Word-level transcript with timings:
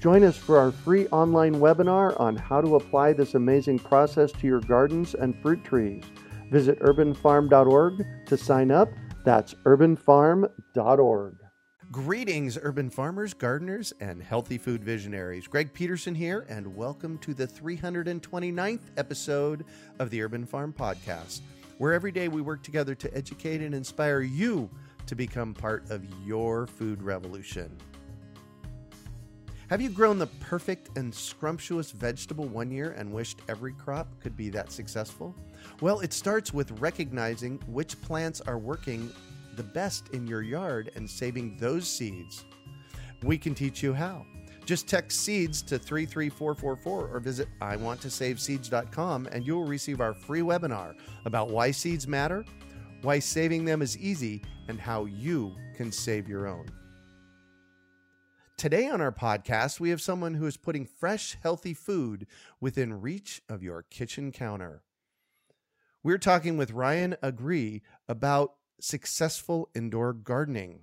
Join 0.00 0.22
us 0.22 0.36
for 0.36 0.58
our 0.58 0.70
free 0.70 1.08
online 1.08 1.56
webinar 1.56 2.18
on 2.20 2.36
how 2.36 2.60
to 2.60 2.76
apply 2.76 3.12
this 3.14 3.34
amazing 3.34 3.80
process 3.80 4.30
to 4.30 4.46
your 4.46 4.60
gardens 4.60 5.14
and 5.14 5.36
fruit 5.42 5.64
trees. 5.64 6.04
Visit 6.52 6.78
urbanfarm.org 6.78 8.06
to 8.26 8.36
sign 8.36 8.70
up. 8.70 8.88
That's 9.24 9.54
urbanfarm.org. 9.64 11.36
Greetings, 11.90 12.56
urban 12.62 12.90
farmers, 12.90 13.34
gardeners, 13.34 13.92
and 13.98 14.22
healthy 14.22 14.56
food 14.56 14.84
visionaries. 14.84 15.48
Greg 15.48 15.72
Peterson 15.72 16.14
here, 16.14 16.46
and 16.48 16.76
welcome 16.76 17.18
to 17.18 17.34
the 17.34 17.48
329th 17.48 18.82
episode 18.98 19.64
of 19.98 20.10
the 20.10 20.22
Urban 20.22 20.46
Farm 20.46 20.72
Podcast, 20.72 21.40
where 21.78 21.92
every 21.92 22.12
day 22.12 22.28
we 22.28 22.40
work 22.40 22.62
together 22.62 22.94
to 22.94 23.12
educate 23.16 23.62
and 23.62 23.74
inspire 23.74 24.20
you 24.20 24.70
to 25.06 25.16
become 25.16 25.54
part 25.54 25.90
of 25.90 26.04
your 26.24 26.68
food 26.68 27.02
revolution. 27.02 27.76
Have 29.68 29.82
you 29.82 29.90
grown 29.90 30.18
the 30.18 30.28
perfect 30.40 30.96
and 30.96 31.14
scrumptious 31.14 31.90
vegetable 31.90 32.46
one 32.46 32.70
year 32.70 32.92
and 32.96 33.12
wished 33.12 33.42
every 33.50 33.74
crop 33.74 34.08
could 34.18 34.34
be 34.34 34.48
that 34.48 34.72
successful? 34.72 35.34
Well, 35.82 36.00
it 36.00 36.14
starts 36.14 36.54
with 36.54 36.80
recognizing 36.80 37.58
which 37.66 38.00
plants 38.00 38.40
are 38.40 38.56
working 38.56 39.12
the 39.56 39.62
best 39.62 40.08
in 40.14 40.26
your 40.26 40.40
yard 40.40 40.90
and 40.96 41.08
saving 41.08 41.58
those 41.58 41.86
seeds. 41.86 42.46
We 43.22 43.36
can 43.36 43.54
teach 43.54 43.82
you 43.82 43.92
how. 43.92 44.24
Just 44.64 44.88
text 44.88 45.20
seeds 45.20 45.60
to 45.64 45.78
33444 45.78 47.08
or 47.08 47.20
visit 47.20 47.48
iwanttosaveseeds.com 47.60 49.28
and 49.30 49.46
you'll 49.46 49.64
receive 49.64 50.00
our 50.00 50.14
free 50.14 50.40
webinar 50.40 50.94
about 51.26 51.50
why 51.50 51.72
seeds 51.72 52.08
matter, 52.08 52.42
why 53.02 53.18
saving 53.18 53.66
them 53.66 53.82
is 53.82 53.98
easy, 53.98 54.40
and 54.68 54.80
how 54.80 55.04
you 55.04 55.54
can 55.76 55.92
save 55.92 56.26
your 56.26 56.46
own. 56.46 56.64
Today 58.58 58.88
on 58.88 59.00
our 59.00 59.12
podcast, 59.12 59.78
we 59.78 59.90
have 59.90 60.00
someone 60.00 60.34
who 60.34 60.44
is 60.44 60.56
putting 60.56 60.84
fresh, 60.84 61.36
healthy 61.40 61.74
food 61.74 62.26
within 62.60 63.00
reach 63.00 63.40
of 63.48 63.62
your 63.62 63.84
kitchen 63.84 64.32
counter. 64.32 64.82
We're 66.02 66.18
talking 66.18 66.56
with 66.56 66.72
Ryan 66.72 67.14
Agrey 67.22 67.82
about 68.08 68.54
successful 68.80 69.68
indoor 69.76 70.12
gardening. 70.12 70.80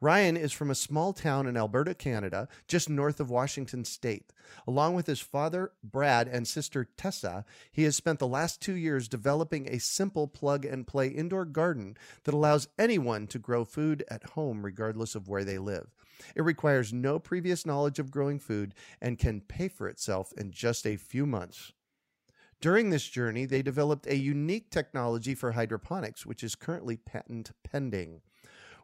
Ryan 0.00 0.36
is 0.36 0.52
from 0.52 0.70
a 0.70 0.76
small 0.76 1.12
town 1.12 1.48
in 1.48 1.56
Alberta, 1.56 1.92
Canada, 1.92 2.46
just 2.68 2.88
north 2.88 3.18
of 3.18 3.30
Washington 3.30 3.84
state. 3.84 4.32
Along 4.64 4.94
with 4.94 5.08
his 5.08 5.18
father, 5.18 5.72
Brad, 5.82 6.28
and 6.28 6.46
sister 6.46 6.86
Tessa, 6.96 7.44
he 7.72 7.82
has 7.82 7.96
spent 7.96 8.20
the 8.20 8.28
last 8.28 8.62
two 8.62 8.74
years 8.74 9.08
developing 9.08 9.68
a 9.68 9.80
simple 9.80 10.28
plug 10.28 10.64
and 10.64 10.86
play 10.86 11.08
indoor 11.08 11.44
garden 11.44 11.96
that 12.22 12.34
allows 12.34 12.68
anyone 12.78 13.26
to 13.26 13.40
grow 13.40 13.64
food 13.64 14.04
at 14.08 14.22
home 14.30 14.64
regardless 14.64 15.16
of 15.16 15.26
where 15.26 15.42
they 15.42 15.58
live. 15.58 15.92
It 16.34 16.42
requires 16.42 16.92
no 16.92 17.18
previous 17.18 17.64
knowledge 17.64 17.98
of 17.98 18.10
growing 18.10 18.38
food 18.38 18.74
and 19.00 19.18
can 19.18 19.40
pay 19.40 19.68
for 19.68 19.88
itself 19.88 20.32
in 20.36 20.50
just 20.50 20.86
a 20.86 20.96
few 20.96 21.26
months. 21.26 21.72
During 22.60 22.90
this 22.90 23.08
journey, 23.08 23.44
they 23.44 23.62
developed 23.62 24.06
a 24.06 24.16
unique 24.16 24.70
technology 24.70 25.34
for 25.34 25.52
hydroponics, 25.52 26.26
which 26.26 26.42
is 26.42 26.56
currently 26.56 26.96
patent 26.96 27.52
pending. 27.62 28.20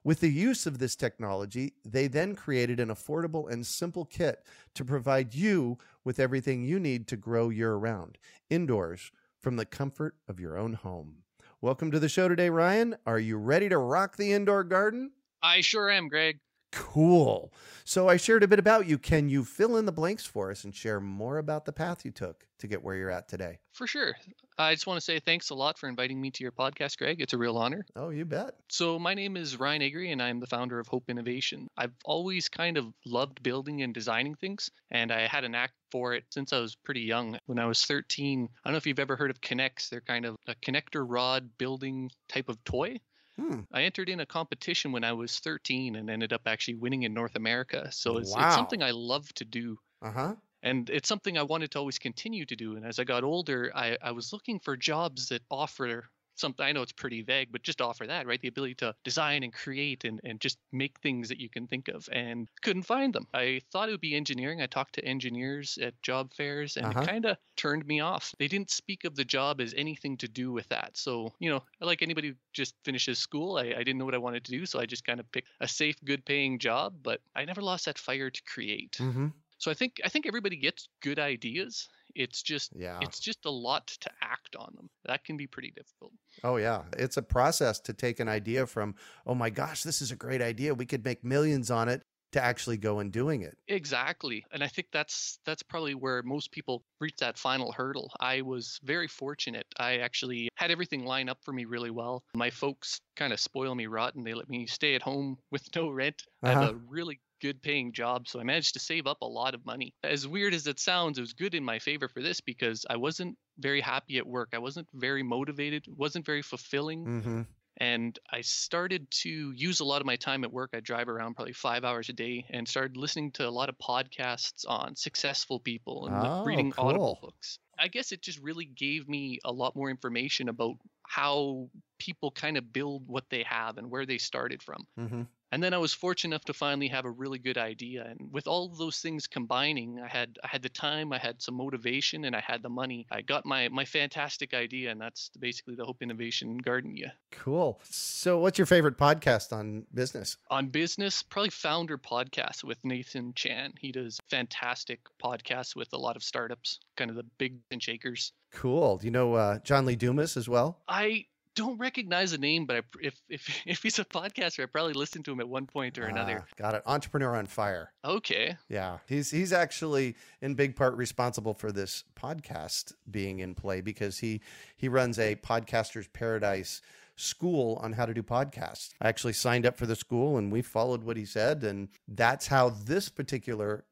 With 0.05 0.21
the 0.21 0.31
use 0.31 0.67
of 0.67 0.79
this 0.79 0.95
technology, 0.95 1.73
they 1.85 2.07
then 2.07 2.37
created 2.37 2.79
an 2.79 2.91
affordable 2.91 3.51
and 3.51 3.67
simple 3.67 4.05
kit 4.05 4.45
to 4.75 4.85
provide 4.85 5.35
you 5.35 5.79
with 6.05 6.21
everything 6.21 6.63
you 6.63 6.79
need 6.79 7.09
to 7.09 7.17
grow 7.17 7.49
year 7.49 7.75
round, 7.75 8.19
indoors, 8.51 9.11
from 9.41 9.57
the 9.57 9.65
comfort 9.65 10.15
of 10.29 10.39
your 10.39 10.57
own 10.57 10.75
home. 10.75 11.23
Welcome 11.61 11.91
to 11.91 11.99
the 11.99 12.09
show 12.09 12.29
today, 12.29 12.51
Ryan. 12.51 12.95
Are 13.07 13.19
you 13.19 13.39
ready 13.39 13.69
to 13.71 13.79
rock 13.79 14.19
the 14.19 14.33
indoor 14.33 14.63
garden? 14.63 15.13
I 15.43 15.63
sure 15.63 15.91
am, 15.91 16.09
Greg. 16.09 16.39
Cool. 16.75 17.53
So 17.85 18.09
I 18.09 18.17
shared 18.17 18.43
a 18.43 18.49
bit 18.49 18.59
about 18.59 18.87
you. 18.87 18.99
Can 18.99 19.29
you 19.29 19.45
fill 19.45 19.77
in 19.77 19.85
the 19.85 19.93
blanks 19.93 20.27
for 20.27 20.51
us 20.51 20.65
and 20.65 20.75
share 20.75 21.01
more 21.01 21.39
about 21.39 21.67
the 21.67 21.73
path 21.73 22.05
you 22.05 22.11
took 22.11 22.47
to 22.59 22.67
get 22.67 22.83
where 22.83 22.97
you're 22.97 23.11
at 23.11 23.29
today? 23.29 23.61
For 23.73 23.87
sure. 23.87 24.17
I 24.59 24.75
just 24.75 24.87
want 24.87 24.97
to 24.97 25.05
say 25.05 25.21
thanks 25.21 25.51
a 25.51 25.55
lot 25.55 25.79
for 25.79 25.89
inviting 25.89 26.21
me 26.21 26.33
to 26.33 26.43
your 26.43 26.51
podcast, 26.51 26.99
Greg. 26.99 27.21
It's 27.21 27.33
a 27.33 27.39
real 27.39 27.57
honor. 27.57 27.87
Oh, 27.95 28.11
you 28.11 28.25
bet. 28.25 28.55
So, 28.69 28.99
my 28.99 29.15
name 29.15 29.37
is 29.37 29.59
Ryan 29.59 29.83
Agrey, 29.83 30.11
and 30.13 30.21
I'm 30.21 30.41
the 30.41 30.47
founder 30.47 30.81
of 30.81 30.89
Hope 30.89 31.09
Innovation. 31.09 31.69
I've 31.77 31.95
always 32.05 32.49
kind 32.49 32.77
of 32.77 32.93
loved 33.07 33.43
building 33.43 33.83
and 33.83 33.95
designing 33.95 34.35
things, 34.35 34.71
and 34.91 35.13
I 35.13 35.29
had 35.29 35.45
a 35.45 35.49
knack 35.49 35.73
for 35.93 36.15
it 36.15 36.25
since 36.31 36.53
I 36.53 36.59
was 36.59 36.75
pretty 36.75 37.03
young. 37.03 37.39
When 37.47 37.61
I 37.61 37.67
was 37.67 37.85
13, 37.85 38.49
I 38.65 38.69
don't 38.69 38.73
know 38.73 38.79
if 38.79 38.87
you've 38.87 38.99
ever 38.99 39.17
heard 39.17 39.31
of 39.31 39.41
K'NEX. 39.41 39.91
They're 39.91 40.01
kind 40.01 40.25
of 40.25 40.37
a 40.49 40.55
connector 40.57 41.05
rod 41.07 41.51
building 41.59 42.11
type 42.29 42.49
of 42.49 42.63
toy. 42.65 42.99
Hmm. 43.39 43.65
I 43.73 43.83
entered 43.83 44.09
in 44.09 44.21
a 44.21 44.27
competition 44.27 44.91
when 44.93 45.05
I 45.05 45.13
was 45.13 45.39
13 45.39 45.97
and 45.97 46.09
ended 46.09 46.33
up 46.33 46.47
actually 46.47 46.77
winning 46.77 47.03
in 47.03 47.13
North 47.13 47.37
America. 47.37 47.93
So 47.93 48.17
it's, 48.17 48.35
Wow. 48.35 48.39
it's 48.39 48.55
something 48.55 48.83
I 48.83 48.93
love 48.93 49.35
to 49.35 49.45
do. 49.45 49.79
Uh 50.01 50.13
huh. 50.13 50.37
And 50.63 50.91
it's 50.91 51.09
something 51.09 51.39
I 51.39 51.45
wanted 51.45 51.73
to 51.73 51.81
always 51.81 51.99
continue 51.99 52.47
to 52.47 52.57
do. 52.57 52.77
And 52.77 52.87
as 52.87 52.99
I 52.99 53.05
got 53.05 53.25
older, 53.25 53.73
I, 53.77 53.99
I 54.03 54.13
was 54.13 54.33
looking 54.33 54.61
for 54.61 54.77
jobs 54.77 55.29
that 55.29 55.43
offer 55.51 56.11
something. 56.37 56.65
I 56.65 56.73
know 56.73 56.83
it's 56.83 56.93
pretty 56.93 57.23
vague, 57.23 57.53
but 57.53 57.63
just 57.63 57.81
offer 57.81 58.07
that, 58.07 58.27
right? 58.27 58.41
The 58.41 58.49
ability 58.49 58.75
to 58.77 58.95
design 59.05 59.43
and 59.43 59.53
create 59.53 60.05
and, 60.05 60.21
and 60.25 60.41
just 60.41 60.59
make 60.73 60.99
things 61.01 61.29
that 61.29 61.41
you 61.41 61.49
can 61.49 61.67
think 61.67 61.89
of 61.89 62.09
and 62.13 62.49
couldn't 62.63 62.83
find 62.85 63.13
them. 63.15 63.27
I 63.33 63.61
thought 63.71 63.89
it 63.89 63.93
would 63.93 64.01
be 64.01 64.15
engineering. 64.15 64.61
I 64.61 64.67
talked 64.67 64.95
to 64.97 65.05
engineers 65.05 65.79
at 65.81 66.01
job 66.03 66.33
fairs 66.35 66.77
and 66.77 66.87
Uh-huh. 66.87 67.01
it 67.01 67.07
kind 67.07 67.25
of 67.27 67.37
turned 67.57 67.87
me 67.87 68.01
off. 68.01 68.35
They 68.39 68.49
didn't 68.49 68.71
speak 68.71 69.05
of 69.05 69.17
the 69.17 69.25
job 69.25 69.61
as 69.61 69.75
anything 69.75 70.17
to 70.19 70.29
do 70.29 70.53
with 70.53 70.69
that. 70.69 70.97
So, 70.97 71.33
you 71.39 71.51
know, 71.51 71.63
like 71.81 72.03
anybody 72.03 72.29
who 72.29 72.35
just 72.53 72.75
finishes 72.85 73.19
school, 73.19 73.57
I, 73.57 73.67
I 73.77 73.79
didn't 73.85 73.99
know 73.99 74.05
what 74.05 74.15
I 74.15 74.19
wanted 74.19 74.45
to 74.45 74.53
do. 74.53 74.67
So 74.67 74.81
I 74.81 74.87
just 74.87 75.05
kind 75.05 75.21
of 75.21 75.31
picked 75.33 75.49
a 75.61 75.69
safe, 75.69 75.97
good 76.05 76.25
paying 76.25 76.59
job, 76.59 76.95
but 77.03 77.21
I 77.35 77.45
never 77.45 77.63
lost 77.63 77.87
that 77.87 77.99
fire 77.99 78.31
to 78.31 78.43
create. 78.43 78.97
Mm-hmm. 79.01 79.29
So 79.59 79.71
I 79.71 79.75
think 79.75 80.01
I 80.05 80.09
think 80.09 80.27
everybody 80.27 80.57
gets 80.57 80.89
good 81.01 81.19
ideas. 81.19 81.89
It's 82.15 82.43
just 82.43 82.73
Yeah. 82.77 82.99
it's 83.03 83.19
just 83.19 83.45
a 83.45 83.51
lot 83.51 83.87
to 83.89 84.11
act 84.23 84.57
on 84.57 84.73
them. 84.77 84.89
That 85.05 85.25
can 85.25 85.37
be 85.37 85.47
pretty 85.47 85.73
difficult. 85.73 86.13
Oh, 86.43 86.57
yeah. 86.57 86.83
It's 86.97 87.17
a 87.17 87.23
process 87.23 87.81
to 87.81 87.93
take 87.93 88.21
an 88.21 88.29
idea 88.29 88.67
from, 88.67 88.95
oh 89.27 89.35
my 89.35 89.51
gosh, 89.51 89.83
this 89.83 90.01
is 90.01 90.11
a 90.11 90.17
great 90.17 90.41
idea. 90.43 90.75
We 90.75 90.87
could 90.87 91.05
make 91.05 91.25
millions 91.25 91.71
on 91.71 91.89
it 91.89 92.03
to 92.35 92.43
actually 92.45 92.77
go 92.77 92.99
and 93.01 93.11
doing 93.11 93.43
it. 93.43 93.57
Exactly. 93.69 94.45
And 94.53 94.63
I 94.63 94.69
think 94.69 94.89
that's 94.93 95.39
that's 95.45 95.63
probably 95.63 95.95
where 95.95 96.23
most 96.23 96.53
people 96.53 96.83
reach 97.01 97.17
that 97.19 97.39
final 97.39 97.73
hurdle. 97.73 98.11
I 98.21 98.43
was 98.43 98.79
very 98.85 99.09
fortunate. 99.09 99.67
I 99.79 99.99
actually 99.99 100.49
had 100.57 100.71
everything 100.71 101.05
line 101.05 101.29
up 101.29 101.39
for 101.43 101.53
me 101.53 101.65
really 101.65 101.91
well. 101.91 102.23
My 102.37 102.51
folks 102.51 103.01
kind 103.17 103.33
of 103.33 103.41
spoil 103.41 103.75
me 103.75 103.87
rotten. 103.87 104.23
They 104.25 104.35
let 104.35 104.49
me 104.49 104.67
stay 104.67 104.95
at 104.95 105.03
home 105.03 105.39
with 105.51 105.65
no 105.75 105.89
rent. 105.91 106.23
I 106.43 106.53
Uh-huh. 106.53 106.61
have 106.67 106.71
a 106.75 106.79
really 106.89 107.21
good 107.41 107.61
paying 107.63 107.93
job, 107.93 108.27
so 108.27 108.41
I 108.41 108.45
managed 108.45 108.73
to 108.75 108.81
save 108.81 109.07
up 109.07 109.19
a 109.21 109.27
lot 109.27 109.55
of 109.55 109.67
money. 109.67 109.93
As 110.03 110.27
weird 110.27 110.55
as 110.55 110.67
it 110.67 110.81
sounds, 110.81 111.19
it 111.19 111.21
was 111.21 111.35
good 111.35 111.55
in 111.55 111.63
my 111.65 111.79
favor 111.79 112.09
for 112.09 112.23
this 112.23 112.41
because 112.41 112.87
I 112.89 112.97
wasn't 112.97 113.37
very 113.59 113.81
happy 113.83 114.17
at 114.19 114.27
work. 114.27 114.51
I 114.55 114.59
wasn't 114.59 114.89
very 114.95 115.23
motivated, 115.23 115.85
wasn't 115.89 116.25
very 116.27 116.43
fulfilling 116.43 117.05
Mm-hmm. 117.07 117.43
And 117.77 118.19
I 118.31 118.41
started 118.43 119.11
to 119.23 119.53
use 119.53 119.81
a 119.81 119.85
lot 119.85 120.01
of 120.01 120.07
my 120.07 120.17
time 120.17 120.45
at 120.45 120.53
work. 120.53 120.71
I 120.75 120.81
drive 120.81 121.09
around 121.09 121.35
probably 121.35 121.53
five 121.53 121.85
hours 121.85 122.09
a 122.09 122.13
day 122.13 122.47
and 122.51 122.69
started 122.69 122.97
listening 122.97 123.33
to 123.33 123.49
a 123.49 123.51
lot 123.51 123.69
of 123.69 123.79
podcasts 123.79 124.65
on 124.69 124.97
successful 124.97 125.61
people 125.61 126.07
and 126.07 126.23
Oh, 126.23 126.39
reading 126.45 126.73
Audible 126.79 127.17
books. 127.21 127.59
I 127.79 127.89
guess 127.89 128.13
it 128.13 128.23
just 128.23 128.39
really 128.41 128.65
gave 128.65 129.09
me 129.09 129.39
a 129.45 129.53
lot 129.53 129.77
more 129.77 129.91
information 129.91 130.49
about 130.49 130.77
how 131.07 131.71
people 131.99 132.31
kind 132.31 132.57
of 132.57 132.73
build 132.73 133.07
what 133.09 133.29
they 133.31 133.43
have 133.45 133.79
and 133.79 133.91
where 133.91 134.07
they 134.07 134.19
started 134.19 134.63
from. 134.63 134.87
Mm-hmm. 134.99 135.23
And 135.55 135.63
then 135.63 135.73
I 135.73 135.79
was 135.79 135.95
fortunate 135.95 136.35
enough 136.35 136.47
to 136.47 136.53
finally 136.53 136.89
have 136.89 137.05
a 137.05 137.11
really 137.11 137.39
good 137.39 137.59
idea. 137.59 138.05
And 138.05 138.33
with 138.33 138.49
all 138.49 138.67
of 138.67 138.77
those 138.77 138.99
things 138.99 139.29
combining, 139.29 140.01
I 140.01 140.09
had 140.09 140.37
I 140.43 140.49
had 140.49 140.63
the 140.63 140.69
time, 140.69 141.13
I 141.13 141.19
had 141.19 141.41
some 141.41 141.55
motivation, 141.55 142.25
and 142.25 142.35
I 142.35 142.41
had 142.41 142.61
the 142.61 142.69
money. 142.69 143.07
I 143.13 143.23
got 143.23 143.47
my 143.47 143.69
my 143.69 143.85
fantastic 143.85 144.53
idea, 144.53 144.91
and 144.91 145.01
that's 145.01 145.31
basically 145.39 145.77
the 145.77 145.85
Hope 145.85 146.03
Innovation 146.03 146.59
Garden. 146.59 146.97
Yeah. 146.97 147.13
Cool. 147.31 147.81
So, 147.85 148.41
what's 148.41 148.59
your 148.59 148.67
favorite 148.67 148.99
podcast 148.99 149.53
on 149.53 149.87
business? 149.95 150.39
on 150.51 150.67
business, 150.71 151.23
probably 151.23 151.51
Foundr 151.51 151.99
podcast 151.99 152.65
with 152.65 152.85
Nathan 152.85 153.33
Chan. 153.35 153.75
He 153.79 153.93
does 153.93 154.19
fantastic 154.29 154.99
podcasts 155.23 155.77
with 155.77 155.93
a 155.93 155.99
lot 155.99 156.17
of 156.17 156.25
startups, 156.25 156.81
kind 156.97 157.11
of 157.11 157.17
the 157.17 157.27
big 157.39 157.59
and 157.71 157.81
shakers. 157.81 158.33
Cool. 158.51 158.99
Do 158.99 159.07
you 159.07 159.13
know 159.13 159.35
uh, 159.35 159.61
John 159.61 159.87
Lee 159.87 159.95
Dumas 159.95 160.37
as 160.37 160.49
well? 160.49 160.83
I 160.89 161.27
don't 161.55 161.79
recognize 161.79 162.33
the 162.33 162.39
name, 162.39 162.67
but 162.67 162.77
I, 162.77 162.83
if 163.01 163.21
if 163.29 163.63
if 163.67 163.83
he's 163.83 163.99
a 163.99 164.05
podcaster, 164.05 164.63
I 164.63 164.67
probably 164.67 164.95
listened 164.95 165.25
to 165.27 165.33
him 165.33 165.41
at 165.41 165.49
one 165.49 165.67
point 165.67 165.99
or 165.99 166.07
another. 166.07 166.45
Ah, 166.45 166.55
got 166.57 166.75
it. 166.75 166.83
Entrepreneur 166.87 167.37
on 167.37 167.47
Fire. 167.47 167.93
Okay. 168.05 168.57
Yeah, 168.69 168.99
he's 169.07 169.31
he's 169.31 169.53
actually 169.53 170.17
in 170.41 170.55
big 170.55 170.77
part 170.77 170.97
responsible 170.97 171.55
for 171.55 171.73
this 171.73 172.05
podcast 172.19 172.93
being 173.11 173.41
in 173.41 173.55
play 173.55 173.81
because 173.81 174.19
he 174.19 174.41
he 174.77 174.89
runs 174.89 175.19
a 175.19 175.37
podcasters 175.37 176.07
paradise 176.13 176.81
school 177.17 177.79
on 177.83 177.93
how 177.93 178.07
to 178.07 178.15
do 178.15 178.23
podcasts. 178.23 178.91
I 179.01 179.09
actually 179.09 179.35
signed 179.35 179.67
up 179.67 179.77
for 179.77 179.87
the 179.87 179.97
school 179.97 180.37
and 180.37 180.51
we 180.51 180.63
followed 180.63 181.05
what 181.05 181.17
he 181.17 181.25
said 181.25 181.63
and 181.63 181.89
that's 182.09 182.49
how 182.49 182.71
this 182.71 183.09
particular 183.09 183.85